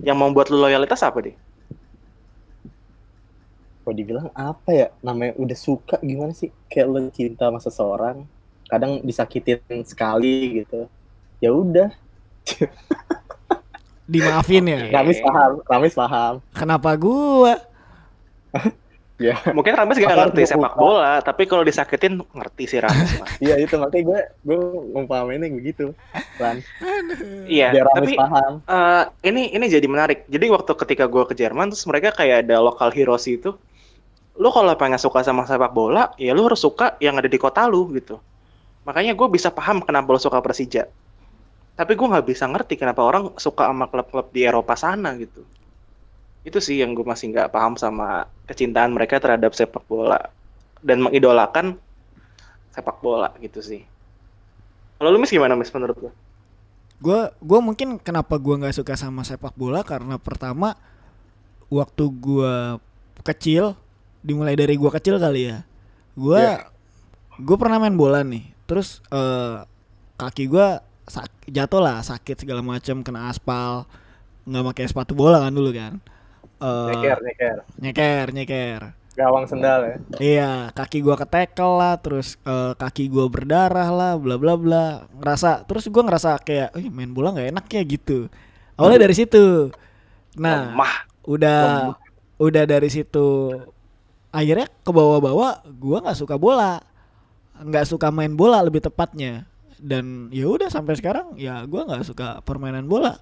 [0.00, 1.36] Yang membuat lu loyalitas apa deh?
[3.84, 8.16] Kok dibilang apa ya namanya udah suka gimana sih kayak lo cinta sama seseorang
[8.68, 10.84] kadang disakitin sekali gitu
[11.40, 11.88] ya udah
[14.08, 14.88] Dimaafin ya.
[14.92, 17.60] Ramis paham Ramis paham Kenapa gua?
[19.18, 23.10] ya Mungkin Rames gak ngerti sepak bola, tapi kalau disakitin ngerti sih Rames.
[23.44, 24.58] iya itu makanya gue gue
[24.94, 25.90] ngumpaminnya begitu
[26.38, 26.62] kan
[27.48, 30.28] Iya, biar tapi paham eh, ini ini jadi menarik.
[30.30, 33.56] Jadi waktu ketika gue ke Jerman, terus mereka kayak ada lokal heroes itu.
[34.38, 37.66] Lu kalau pengen suka sama sepak bola, ya lu harus suka yang ada di kota
[37.66, 38.22] lu gitu.
[38.86, 40.86] Makanya gue bisa paham kenapa lu suka Persija.
[41.74, 45.42] Tapi gue nggak bisa ngerti kenapa orang suka sama klub-klub di Eropa sana gitu.
[46.46, 50.30] Itu sih yang gue masih nggak paham sama kecintaan mereka terhadap sepak bola
[50.80, 51.76] dan mengidolakan
[52.72, 53.82] sepak bola gitu sih.
[54.98, 56.10] Kalau lu mis gimana mis menurut lu?
[56.98, 60.74] Gua gua mungkin kenapa gua nggak suka sama sepak bola karena pertama
[61.70, 62.82] waktu gua
[63.22, 63.78] kecil
[64.22, 65.62] dimulai dari gua kecil kali ya.
[66.18, 66.56] Gua Iya.
[67.38, 68.50] gua pernah main bola nih.
[68.66, 69.62] Terus eh,
[70.18, 73.86] kaki gua sak- jatuh lah sakit segala macam kena aspal
[74.48, 76.02] nggak pakai sepatu bola kan dulu kan.
[76.58, 78.82] Eh, nyeker nyeker nyeker nyeker.
[79.18, 84.38] gawang sendal ya Iya, kaki gua ketekel lah, terus eh, kaki gua berdarah lah, bla
[84.38, 84.84] bla bla.
[85.18, 88.18] Ngerasa, terus gua ngerasa kayak, "Ih, main bola nggak enak ya gitu."
[88.78, 89.74] Awalnya dari situ.
[90.38, 90.94] Nah, Lemah.
[91.26, 91.58] udah
[92.38, 93.50] udah dari situ
[94.30, 96.82] akhirnya ke bawah-bawah gua nggak suka bola.
[97.58, 99.42] nggak suka main bola lebih tepatnya.
[99.82, 103.18] Dan ya udah sampai sekarang ya gua nggak suka permainan bola.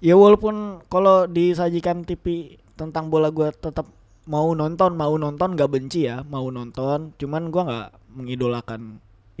[0.00, 3.86] Ya walaupun kalau disajikan TV tentang bola gua tetap
[4.34, 7.12] mau nonton, mau nonton nggak benci ya, mau nonton.
[7.20, 8.80] Cuman gua nggak mengidolakan.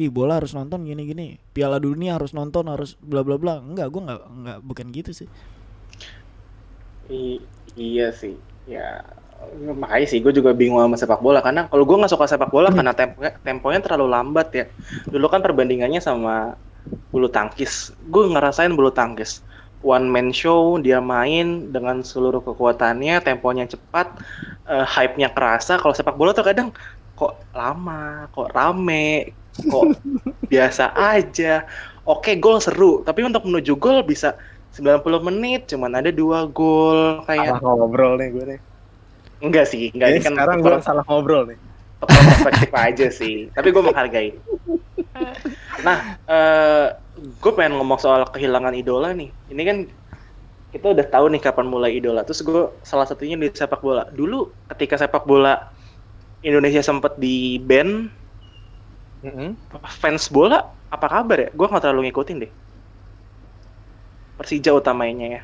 [0.00, 1.26] Ih bola harus nonton gini-gini.
[1.56, 3.54] Piala Dunia harus nonton, harus bla bla bla.
[3.64, 5.28] Enggak, gua nggak nggak bukan gitu sih.
[7.10, 7.42] I-
[7.74, 8.34] iya sih,
[8.70, 9.02] ya
[9.72, 12.68] makanya sih gue juga bingung sama sepak bola karena kalau gue nggak suka sepak bola
[12.68, 14.64] karena temponya temponya terlalu lambat ya.
[15.08, 16.54] Dulu kan perbandingannya sama
[17.12, 19.42] bulu tangkis, gue ngerasain bulu tangkis
[19.80, 24.12] one man show dia main dengan seluruh kekuatannya, temponya cepat,
[24.68, 25.80] eh, hype-nya kerasa.
[25.80, 26.72] Kalau sepak bola tuh kadang
[27.16, 29.96] kok lama, kok rame, kok
[30.52, 31.64] biasa aja.
[32.04, 34.36] Oke, gol seru, tapi untuk menuju gol bisa
[34.74, 38.60] 90 menit cuman ada dua gol kayak salah ngobrol nih gue nih
[39.42, 41.58] enggak sih enggak ini kan sekarang gue salah ngobrol nih
[42.00, 44.30] perspektif aja sih tapi gue menghargai
[45.86, 45.98] nah
[46.30, 46.86] eh
[47.20, 49.28] gue pengen ngomong soal kehilangan idola nih.
[49.52, 49.78] Ini kan
[50.72, 52.24] kita udah tahu nih kapan mulai idola.
[52.24, 54.08] Terus gue salah satunya di sepak bola.
[54.08, 55.68] Dulu ketika sepak bola
[56.40, 58.08] Indonesia sempat di ban
[60.00, 61.50] fans bola apa kabar ya?
[61.52, 62.52] Gue nggak terlalu ngikutin deh.
[64.40, 65.42] Persija utamanya ya.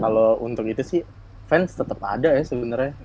[0.00, 1.00] Kalau untuk itu sih
[1.50, 2.96] fans tetap ada ya sebenarnya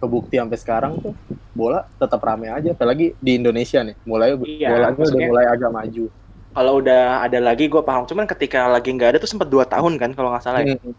[0.00, 1.12] kebukti sampai sekarang tuh
[1.52, 6.04] bola tetap rame aja apalagi di Indonesia nih mulai Iya, bolanya udah mulai agak maju
[6.50, 9.94] kalau udah ada lagi gue paham cuman ketika lagi nggak ada tuh sempat dua tahun
[10.00, 10.74] kan kalau nggak salah ya.
[10.74, 10.96] Hmm.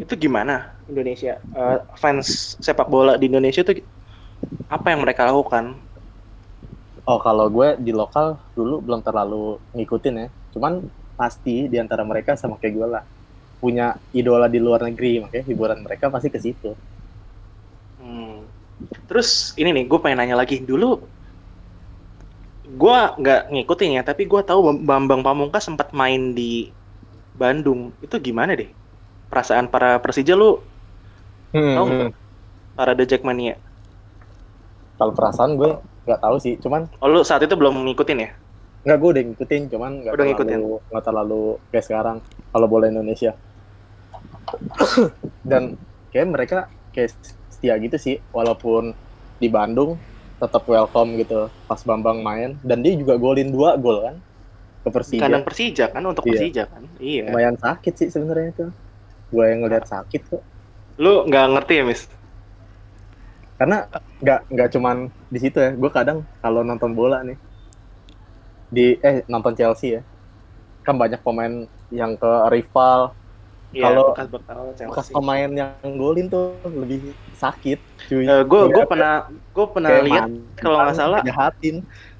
[0.00, 3.78] itu gimana Indonesia Eh, fans sepak bola di Indonesia tuh
[4.66, 5.76] apa yang mereka lakukan
[7.04, 10.26] oh kalau gue di lokal dulu belum terlalu ngikutin ya
[10.56, 10.72] cuman
[11.14, 13.04] pasti di antara mereka sama kayak gue lah
[13.60, 16.72] punya idola di luar negeri makanya hiburan mereka pasti ke situ.
[19.08, 21.00] Terus ini nih, gue pengen nanya lagi dulu.
[22.70, 26.70] Gue nggak ngikutin ya, tapi gue tahu Bam- Bambang Pamungkas sempat main di
[27.34, 27.80] Bandung.
[27.98, 28.70] Itu gimana deh?
[29.30, 30.60] Perasaan para Persija lu
[31.50, 31.96] Hmm, tahu hmm.
[31.98, 32.12] nggak?
[32.78, 33.56] Para The Jackmania.
[34.96, 35.70] kalau perasaan gue
[36.04, 38.30] nggak tahu sih cuman Oh lu saat itu belum ngikutin ya?
[38.80, 40.60] nggak gue udah ngikutin cuman nggak Udah terlalu ngikutin.
[40.88, 42.16] nggak terlalu kayak sekarang
[42.50, 43.32] kalau bola Indonesia
[45.50, 45.76] dan
[46.10, 46.58] kayak mereka
[46.92, 47.14] kayak
[47.60, 48.96] setia gitu sih walaupun
[49.36, 50.00] di Bandung
[50.40, 54.16] tetap welcome gitu pas Bambang main dan dia juga golin dua gol kan
[54.80, 56.32] ke Persija Kandang Persija kan untuk Iya.
[56.32, 56.82] Persija kan?
[56.96, 57.22] Iya.
[57.28, 58.66] lumayan sakit sih sebenarnya itu
[59.30, 60.42] gue yang ngeliat sakit kok
[60.96, 62.02] Lu nggak ngerti ya, Mis?
[63.56, 63.84] karena
[64.24, 64.96] nggak nggak cuman
[65.28, 67.36] di situ ya gue kadang kalau nonton bola nih
[68.72, 70.02] di eh nonton Chelsea ya
[70.80, 73.12] kan banyak pemain yang ke rival
[73.70, 75.14] Iya, Kalau- bekas bekal bekas Chelsea.
[75.14, 80.26] pemain yang golin tuh lebih sakit cuy gue gue Ngeliat pernah gue pernah lihat
[80.58, 81.76] kalau nggak salah jahatin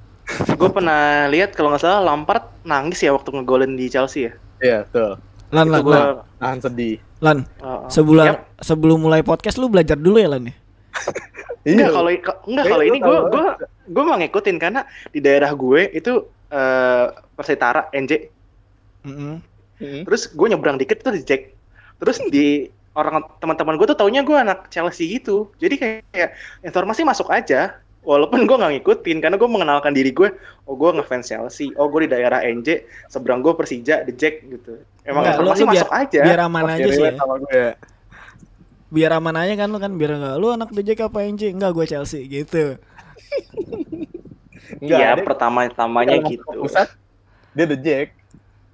[0.59, 4.33] gue pernah lihat kalau nggak salah Lampard nangis ya waktu ngegolin di Chelsea ya.
[4.59, 5.19] iya betul
[5.51, 7.37] Lan, Itu lan, gue lan, nahan sedih lan.
[7.59, 8.39] uh, Sebulan Yap.
[8.63, 10.55] sebelum mulai podcast lu belajar dulu ya lan ya.
[11.67, 12.09] Enggak kalau
[12.47, 13.45] enggak kalau ini gue gue
[13.85, 16.13] gue mau ngikutin karena di daerah gue itu
[16.47, 18.31] eh Persitara NJ
[19.03, 19.33] Mm-mm.
[19.81, 20.01] Mm-mm.
[20.05, 21.51] terus gue nyebrang dikit tuh di Jack
[21.97, 26.29] terus di orang teman-teman gue tuh taunya gue anak Chelsea gitu jadi kayak, kayak
[26.61, 30.29] informasi masuk aja walaupun gue nggak ngikutin karena gue mengenalkan diri gue
[30.65, 34.81] oh gue ngefans Chelsea oh gue di daerah NJ seberang gue Persija di Jack gitu
[35.01, 37.13] emang Enggak, informasi biar- masuk aja Biar aman aja sih ya.
[37.17, 37.71] sama gue ya.
[38.91, 41.55] Biar aman aja kan lu kan biar enggak lu anak DJ apa NJ?
[41.55, 42.75] Enggak gue Chelsea gitu.
[44.81, 46.89] Enggak, Iya pertama-tamanya gitu pusat
[47.53, 48.17] dia the Jack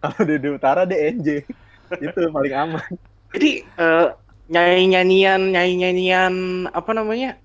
[0.01, 1.27] kalau dia di utara dia NJ
[2.05, 2.89] itu paling aman.
[3.33, 4.07] Jadi eh,
[4.47, 6.33] nyanyi-nyanyian nyanyi-nyanyian
[6.71, 7.35] apa namanya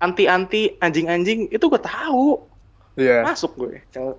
[0.00, 2.40] anti-anti anjing-anjing itu gue tahu.
[2.96, 3.24] Iya.
[3.24, 4.18] Masuk gue Cel-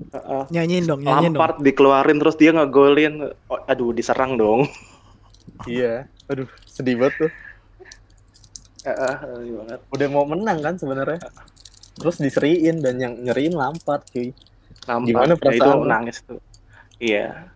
[0.00, 0.42] Heeh.
[0.48, 1.40] Nyanyiin dong, nyanyiin dong.
[1.44, 3.30] Lampard dikeluarin terus dia ngegolin.
[3.52, 4.64] Oh, aduh diserang dong.
[5.68, 6.08] Iya.
[6.32, 7.30] Aduh sedih banget tuh.
[8.88, 9.80] Heeh, sedih banget.
[9.92, 11.20] udah mau menang kan sebenarnya.
[12.00, 14.32] Terus diseriin dan yang nyeriin Lampard cuy.
[14.88, 15.04] Lampard.
[15.04, 16.40] Gimana ya, itu perasaan nangis tuh
[17.00, 17.48] iya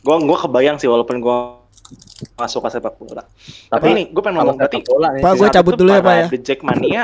[0.00, 1.60] gua gua kebayang sih walaupun gua
[2.40, 3.20] masuk ke sepak bola
[3.68, 5.90] tapi, Tapi ini gue pengen ngomong berarti sepak bola nih Pak, gua saat cabut dulu
[5.92, 6.26] ya, Pak, ya.
[6.30, 7.02] The Jackmania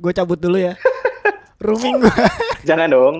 [0.00, 0.74] Gue cabut dulu ya.
[1.60, 2.14] Rooming gue.
[2.64, 3.16] jangan dong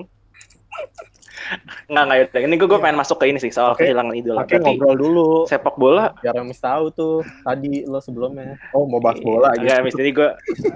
[1.91, 2.47] Nggak, nggak.
[2.47, 2.85] Ini gue gue Iya.
[2.87, 3.83] pengen masuk ke ini sih soal Oke.
[3.83, 4.47] kehilangan idola.
[4.47, 8.87] Oke Berarti ngobrol dulu sepak bola biar yang mis tahu tuh tadi lo sebelumnya oh
[8.87, 10.29] mau bahas bola gitu Enggak, mis jadi gue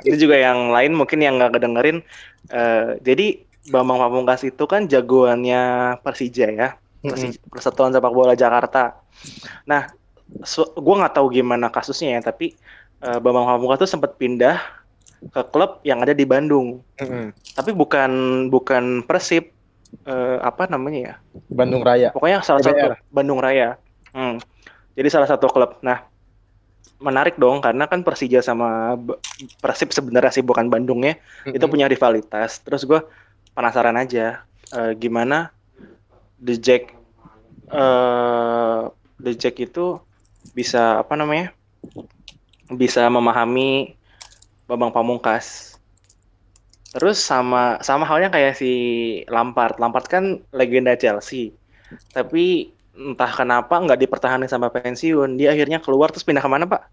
[0.02, 2.02] ini juga yang lain mungkin yang nggak kedengerin.
[2.50, 3.26] Eh, jadi
[3.70, 5.62] Bambang Pamungkas itu kan jagoannya
[6.04, 6.68] Persija ya,
[7.04, 8.96] Persi- Persatuan Sepak Bola Jakarta.
[9.68, 9.92] Nah,
[10.56, 12.56] gue nggak tahu gimana kasusnya ya, tapi
[13.04, 14.56] eh, Bambang Pamungkas tuh sempat pindah
[15.24, 16.80] ke klub yang ada di Bandung.
[17.00, 17.32] Mm-mm.
[17.56, 18.10] Tapi bukan
[18.48, 19.52] bukan Persib,
[20.04, 21.14] eh, apa namanya ya?
[21.52, 23.76] Bandung Raya Pokoknya salah satu Bandung Raya.
[24.12, 24.40] Hmm.
[24.94, 25.80] Jadi salah satu klub.
[25.84, 26.06] Nah,
[27.02, 28.96] menarik dong karena kan Persija sama
[29.60, 31.72] Persib sebenarnya sih bukan Bandungnya itu Mm-mm.
[31.72, 32.64] punya rivalitas.
[32.64, 33.00] Terus gue
[33.52, 35.52] penasaran aja eh, gimana
[36.44, 36.92] The Jack
[37.72, 38.82] eh
[39.18, 39.96] The Jack itu
[40.52, 41.56] bisa apa namanya?
[42.68, 43.96] Bisa memahami
[44.68, 45.80] Bambang Pamungkas.
[46.92, 48.72] Terus sama sama halnya kayak si
[49.32, 49.80] Lampard.
[49.80, 51.56] Lampard kan legenda Chelsea.
[52.12, 55.40] Tapi entah kenapa nggak dipertahankan sampai pensiun.
[55.40, 56.86] Dia akhirnya keluar terus pindah ke mana Pak?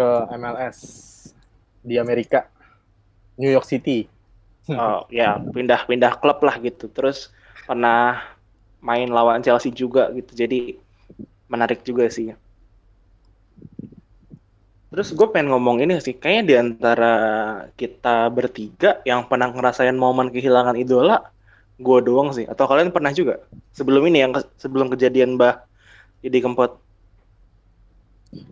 [0.00, 0.08] ke
[0.38, 0.78] MLS
[1.84, 2.48] di Amerika
[3.36, 4.06] New York City
[4.70, 6.86] Oh ya pindah-pindah klub lah gitu.
[6.94, 7.34] Terus
[7.68, 8.22] pernah
[8.80, 10.32] main lawan Chelsea juga gitu.
[10.32, 10.80] Jadi
[11.50, 12.32] menarik juga sih.
[14.90, 17.12] Terus gue pengen ngomong ini sih, kayaknya di antara
[17.78, 21.30] kita bertiga yang pernah ngerasain momen kehilangan idola,
[21.78, 22.42] gue doang sih.
[22.50, 23.38] Atau kalian pernah juga?
[23.70, 25.62] Sebelum ini yang ke- sebelum kejadian Mbah
[26.18, 26.82] Didi Kempot.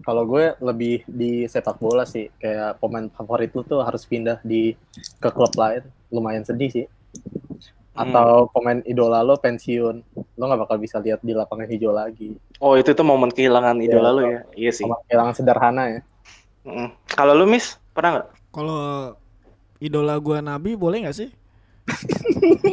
[0.03, 4.75] kalau gue lebih di sepak bola sih kayak pemain favorit lu tuh harus pindah di
[5.23, 6.87] ke klub lain lumayan sedih sih
[7.99, 8.05] Hmm.
[8.09, 12.72] atau pemain idola lo pensiun lo nggak bakal bisa lihat di lapangan hijau lagi Oh
[12.72, 14.40] itu tuh momen kehilangan idola lu ya?
[14.53, 14.86] Iya sih.
[15.05, 16.01] kehilangan sederhana ya
[16.61, 16.90] Mm.
[17.09, 18.28] Kalau lu Miss pernah nggak?
[18.51, 18.78] Kalau
[19.78, 21.30] idola gua Nabi boleh nggak sih?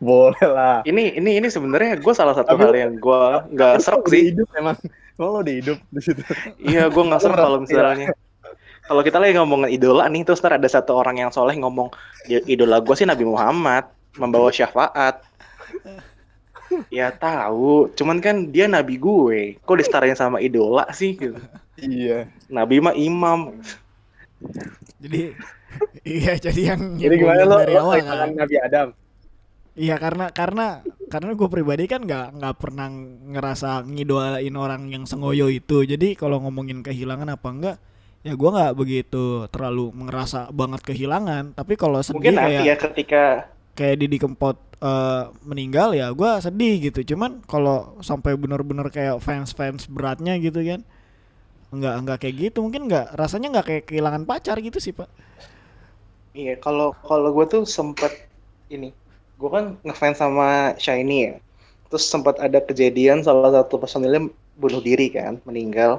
[0.00, 3.22] boleh lah Ini ini ini sebenarnya gue salah satu Tapi- hal yang gue
[3.54, 4.24] nggak serak Lo udah sih.
[4.26, 4.76] hidup emang
[5.14, 6.22] emang lo udah hidup di situ
[6.58, 8.10] Iya, gue nggak serak kalau misalnya.
[8.80, 11.92] Kalau kita lagi ngomongin idola nih, terus ntar ada satu orang yang soleh ngomong,
[12.24, 13.84] "I- idola gue sih Nabi Muhammad,
[14.16, 15.20] membawa syafaat.
[16.92, 19.56] Ya tahu, cuman kan dia nabi gue.
[19.64, 21.40] Kok disetarain sama idola sih gitu.
[21.80, 22.28] Iya.
[22.52, 23.56] Nabi mah imam.
[25.00, 25.32] Jadi
[26.18, 28.28] iya jadi yang Jadi gimana lo, dari lo awal kan.
[28.36, 28.88] Nabi Adam?
[29.78, 32.90] Iya karena karena karena gue pribadi kan nggak nggak pernah
[33.30, 35.86] ngerasa ngidolain orang yang sengoyo itu.
[35.86, 37.76] Jadi kalau ngomongin kehilangan apa enggak,
[38.26, 41.54] ya gue nggak begitu terlalu ngerasa banget kehilangan.
[41.54, 43.24] Tapi kalau sedih Mungkin kayak nanti ya ketika
[43.78, 44.56] kayak Didi Kempot
[44.90, 47.00] eh, meninggal ya gue sedih gitu.
[47.14, 47.76] Cuman kalau
[48.08, 50.80] sampai bener-bener kayak fans-fans beratnya gitu kan,
[51.76, 52.58] nggak nggak kayak gitu.
[52.66, 55.10] Mungkin nggak rasanya nggak kayak kehilangan pacar gitu sih pak.
[56.38, 58.12] Iya, kalau kalau gue tuh sempet
[58.74, 58.86] ini,
[59.40, 60.44] gue kan ngefans sama
[60.84, 61.32] Shiny ya.
[61.88, 64.22] Terus sempat ada kejadian salah satu personilnya
[64.60, 65.92] bunuh diri kan, meninggal.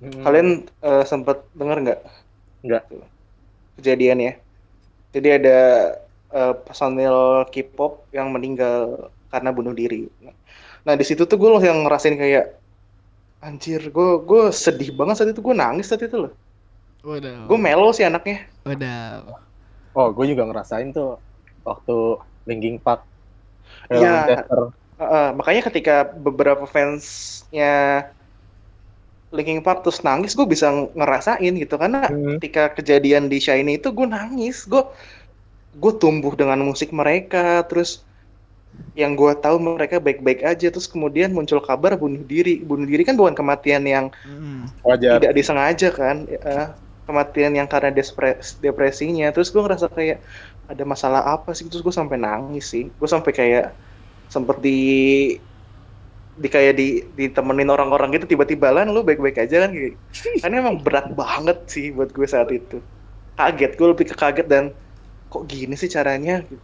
[0.00, 0.22] Hmm.
[0.24, 0.48] Kalian
[0.88, 2.00] eh, sempat dengar nggak
[2.62, 2.84] Nggak.
[3.76, 4.32] kejadiannya?
[5.12, 5.58] Jadi ada
[6.32, 10.08] eh, personil K-pop yang meninggal karena bunuh diri.
[10.84, 12.56] Nah di situ tuh gue loh yang ngerasain kayak
[13.38, 16.32] anjir, gue gue sedih banget saat itu, gue nangis saat itu loh.
[17.06, 17.46] Waduh.
[17.46, 18.50] Gue melo sih anaknya.
[18.66, 19.38] Waduh.
[19.94, 21.18] Oh, gue juga ngerasain tuh
[21.62, 21.96] waktu
[22.48, 23.06] Linkin Park.
[23.88, 24.26] ke Iya.
[24.26, 24.60] Manchester.
[24.98, 28.10] Heeh, makanya ketika beberapa fansnya
[29.28, 31.74] Linkin Park terus nangis, gue bisa ngerasain gitu.
[31.76, 32.40] Karena Hmm.
[32.40, 34.82] ketika kejadian di Shiny itu gue nangis, gue
[35.78, 38.02] gue tumbuh dengan musik mereka, terus
[38.96, 43.14] yang gue tahu mereka baik-baik aja, terus kemudian muncul kabar bunuh diri, bunuh diri kan
[43.14, 44.70] bukan kematian yang Mm.
[44.82, 45.18] Wajar.
[45.20, 46.66] tidak disengaja kan, eh,
[47.04, 50.18] kematian yang karena despres- depresinya, terus gue ngerasa kayak
[50.68, 53.66] ada masalah apa sih, terus gue sampai nangis sih, gue sampai kayak
[54.28, 54.60] sempet
[56.38, 59.74] di kayak di ditemenin orang-orang gitu tiba-tiba lan lu baik-baik aja kan?
[59.74, 59.98] Kayak
[60.38, 62.78] karena emang berat banget sih buat gue saat itu.
[63.34, 64.64] Kaget gue lebih ke kaget dan
[65.28, 66.46] kok gini sih caranya?
[66.46, 66.62] Gitu.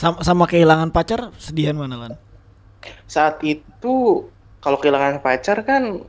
[0.00, 2.14] Sama, sama kehilangan pacar sedihan mana lan?
[3.06, 4.26] saat itu
[4.58, 6.02] kalau kehilangan pacar kan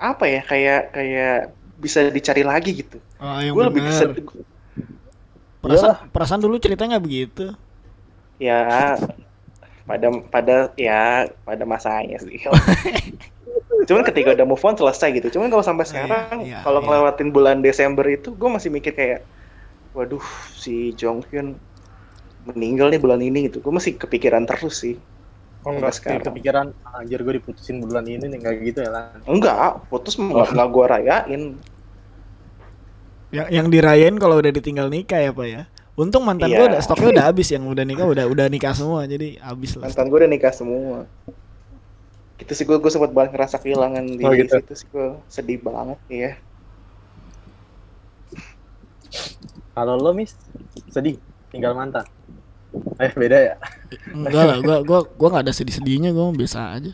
[0.00, 1.38] apa ya kayak kayak
[1.76, 2.96] bisa dicari lagi gitu.
[3.20, 4.24] Oh, yang gue lebih kesed-
[5.60, 7.52] Perasaan, perasaan dulu ceritanya begitu.
[8.38, 8.94] ya
[9.86, 12.42] pada pada ya pada masanya sih
[13.88, 16.80] cuman ketika udah move on selesai gitu cuman kalau sampai Oh, iya, sekarang iya, kalau
[16.82, 16.86] iya.
[16.86, 19.20] ngelewatin bulan Desember itu gue masih mikir kayak
[19.94, 20.22] waduh
[20.52, 21.54] si Jong Hyun
[22.44, 24.96] meninggal nih bulan ini gitu gue masih kepikiran terus sih
[25.66, 26.22] Oh, enggak sekarang.
[26.22, 29.18] kepikiran anjir gue diputusin bulan ini nih enggak gitu ya lan.
[29.26, 30.22] enggak putus Oh.
[30.22, 31.42] nggak nggak gue rayain
[33.34, 35.62] Yang yang dirayain kalau udah ditinggal nikah ya pak ya.
[35.96, 36.56] Untung mantan Iya.
[36.58, 39.88] gue udah stoknya udah habis yang udah nikah udah udah nikah semua jadi habis lah.
[39.88, 40.98] mantan gue udah nikah semua
[42.36, 44.60] gitu sih gue gue sempat banget ngerasa kehilangan di Oh, gitu.
[44.60, 46.32] situ sih gue sedih banget ya
[49.72, 50.32] Kalau lo mis
[50.88, 52.04] sedih tinggal mantan.
[52.96, 53.54] Eh beda ya.
[54.08, 56.92] Enggak lah, gua gua gua nggak ada sedih-sedihnya, gua mah biasa aja.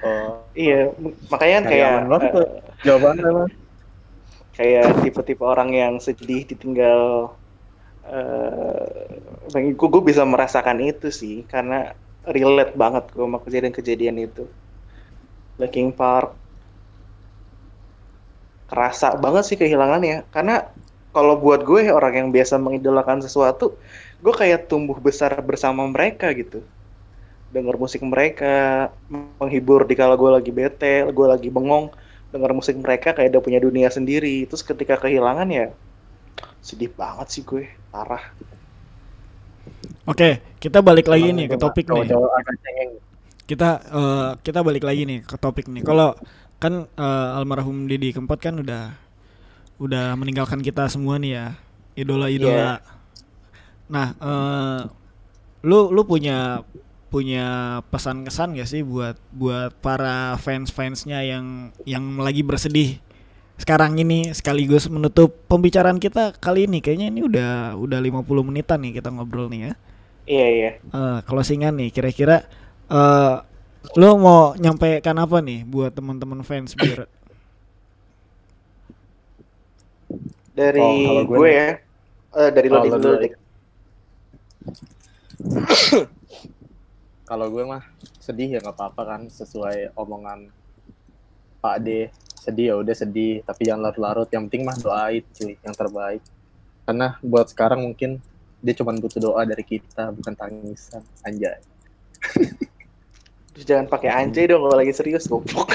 [0.00, 0.88] Oh, iya
[1.28, 2.48] makanya kan kayak banget eh, tuh.
[2.82, 3.48] jawabannya lan.
[4.52, 7.32] Kayak tipe-tipe orang yang sedih ditinggal
[8.02, 11.94] eh gue gue bisa merasakan itu sih karena
[12.26, 14.44] relate banget gue sama kejadian-kejadian itu.
[15.58, 16.34] Linkin Park.
[18.72, 20.64] Kerasa banget sih kehilangannya karena
[21.12, 23.76] kalau buat gue orang yang biasa mengidolakan sesuatu
[24.24, 26.64] gue kayak tumbuh besar bersama mereka gitu.
[27.52, 31.92] Denger musik mereka menghibur di kala gue lagi bete gue lagi bengong
[32.32, 34.48] denger musik mereka kayak udah punya dunia sendiri.
[34.48, 35.70] Terus ketika kehilangan ya
[36.64, 37.68] sedih banget sih gue.
[37.92, 38.32] Parah.
[40.08, 42.10] Oke, kita balik lagi nih ke topik nih.
[43.46, 45.84] Kita eh, kita balik lagi nih ke topik nih.
[45.84, 46.16] Kalau
[46.58, 48.96] kan eh, almarhum Didi Kempot kan udah
[49.82, 51.46] udah meninggalkan kita semua nih ya,
[51.98, 52.82] idola-idola.
[53.92, 54.80] Nah, eh,
[55.62, 56.66] lu lu punya
[57.12, 62.96] punya pesan kesan gak sih buat buat para fans fansnya yang yang lagi bersedih
[63.60, 66.82] sekarang ini sekaligus menutup pembicaraan kita kali ini?
[66.82, 69.72] Kayaknya ini udah udah 50 menitan nih kita ngobrol nih ya.
[70.26, 70.70] Iya iya.
[70.82, 72.42] Eh, closingan nih kira-kira
[72.90, 73.36] eh
[73.98, 77.06] lu mau nyampaikan apa nih buat teman-teman fans biar
[80.58, 81.68] dari Oh, gue, gue ya.
[82.34, 83.26] Eh, dari lo Oh, lo dulu.
[87.32, 87.80] Kalau gue mah
[88.20, 90.52] sedih ya nggak apa-apa kan sesuai omongan
[91.58, 92.12] Pak D.
[92.36, 94.28] Sedih ya udah sedih, tapi jangan larut-larut.
[94.28, 96.20] Yang penting mah doain cuy yang terbaik.
[96.84, 98.20] Karena buat sekarang mungkin
[98.60, 101.00] dia cuma butuh doa dari kita, bukan tangisan.
[101.24, 101.56] Anjay.
[103.52, 105.72] Terus jangan pakai anjay dong kalau lagi serius goblok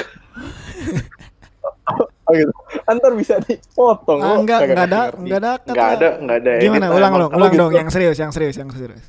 [2.22, 2.52] Oh gitu.
[2.84, 4.20] Antar bisa dipotong.
[4.20, 5.50] Ah, lo enggak, enggak ada, enggak ada.
[5.50, 6.52] kata- Nggak ada, nggak ada.
[6.60, 6.86] Gimana?
[6.92, 7.72] Ulang dong, ulang dong.
[7.72, 9.04] Yang serius, yang serius, yang serius.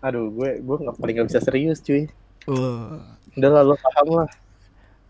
[0.00, 2.06] Aduh, gue gue nggak paling nggak bisa serius, cuy.
[2.46, 3.00] Uh,
[3.34, 4.28] Udah lah, lo paham lah.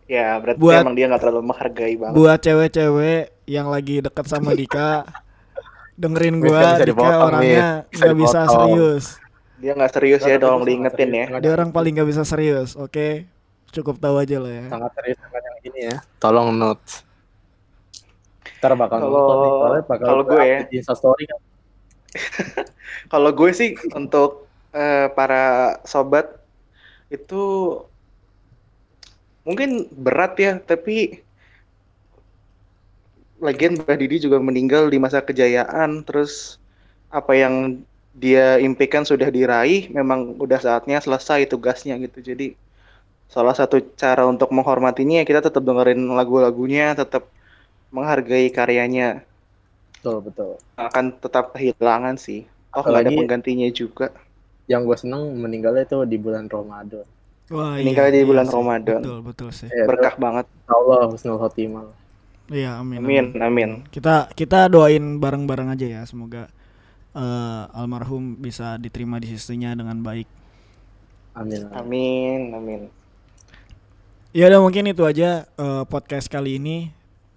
[0.06, 2.14] Ya, berarti Buat- emang dia nggak terlalu menghargai banget.
[2.14, 5.02] buat cewek-cewek yang lagi deket sama Dika,
[6.00, 9.04] dengerin bisa Dika dipotong, orangnya nggak bisa serius.
[9.56, 11.26] Dia nggak serius ya, tolong diingetin ya.
[11.40, 12.76] Dia orang paling nggak bisa serius.
[12.76, 13.26] Oke,
[13.72, 14.66] cukup tahu aja lah ya.
[14.70, 15.96] sangat serius dengan yang ini ya.
[16.16, 17.02] Tolong notes.
[18.56, 20.58] Ntar bakal Kalau- kalau gue ya.
[20.64, 21.40] di Instastory kan.
[23.12, 24.45] Kalau gue sih untuk
[24.76, 26.36] eh, para sobat
[27.08, 27.42] itu
[29.46, 31.22] mungkin berat ya, tapi
[33.40, 36.60] lagian Mbak Didi juga meninggal di masa kejayaan, terus
[37.12, 37.80] apa yang
[38.16, 42.24] dia impikan sudah diraih, memang udah saatnya selesai tugasnya gitu.
[42.24, 42.56] Jadi
[43.28, 47.28] salah satu cara untuk menghormatinya kita tetap dengerin lagu-lagunya, tetap
[47.92, 49.20] menghargai karyanya.
[50.00, 50.52] Betul, betul.
[50.80, 52.48] Akan tetap kehilangan sih.
[52.72, 54.12] Oh, nggak ada penggantinya juga.
[54.66, 57.06] Yang gue seneng meninggalnya itu di bulan Ramadan.
[57.46, 58.54] Wah, Meninggal di bulan sih.
[58.54, 58.98] Ramadan.
[59.00, 59.68] Betul, betul sih.
[59.70, 60.46] Ya, Berkah banget.
[60.66, 61.86] Allah husnul khotimah.
[62.46, 62.98] Iya, amin.
[62.98, 63.70] Amin, amin.
[63.86, 66.50] Kita kita doain bareng-bareng aja ya, semoga
[67.10, 70.26] eh, almarhum bisa diterima di sisinya dengan baik.
[71.34, 71.62] Amin.
[71.70, 72.80] Amin, amin.
[74.30, 76.90] Ya udah mungkin itu aja eh, podcast kali ini.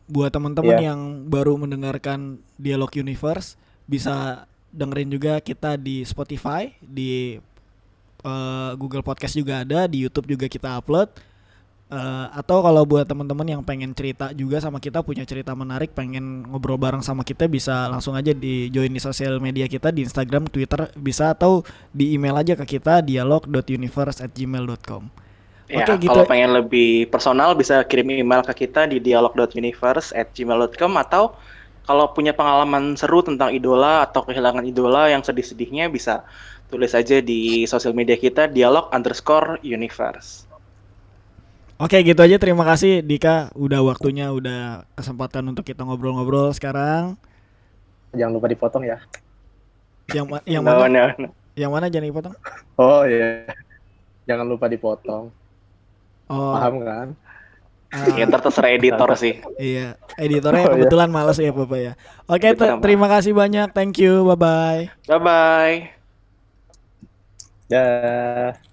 [0.10, 0.90] Buat teman-teman Iya.
[0.90, 3.54] yang baru mendengarkan Dialog Universe
[3.86, 7.38] bisa dengerin juga kita di Spotify, di
[8.24, 11.30] eh, Google Podcast juga ada, di YouTube juga kita upload.
[11.90, 16.46] Eh, atau kalau buat teman-teman yang pengen cerita juga sama kita punya cerita menarik, pengen
[16.46, 20.46] ngobrol bareng sama kita bisa langsung aja di join di sosial media kita di Instagram,
[20.54, 25.04] Twitter bisa atau di email aja ke kita dialog.universe@gmail.com.
[25.66, 26.10] Ya, Oke, gitu.
[26.14, 31.34] kalau pengen lebih personal bisa kirim email ke kita di dialog.universe@gmail.com atau
[31.90, 36.22] kalau punya pengalaman seru tentang idola atau kehilangan idola yang sedih-sedihnya bisa
[36.70, 40.46] tulis aja di sosial media kita dialog underscore universe.
[41.80, 47.16] Oke gitu aja terima kasih Dika udah waktunya udah kesempatan untuk kita ngobrol-ngobrol sekarang
[48.12, 48.98] Jangan lupa dipotong ya.
[50.10, 51.30] yang ma- yang mana no, no.
[51.54, 52.36] yang mana jangan dipotong
[52.76, 53.46] Oh iya.
[54.28, 55.32] Jangan lupa dipotong.
[56.30, 57.08] oh Paham kan?
[57.90, 59.42] Ah, Ya, ntar terserah editor sih.
[59.58, 60.74] iya editornya Oh, iya.
[60.78, 61.94] kebetulan males ya bapak ya
[62.26, 62.48] oke
[62.80, 65.78] terima kasih banyak thank you bye bye Bye bye.
[67.70, 68.69] Dah.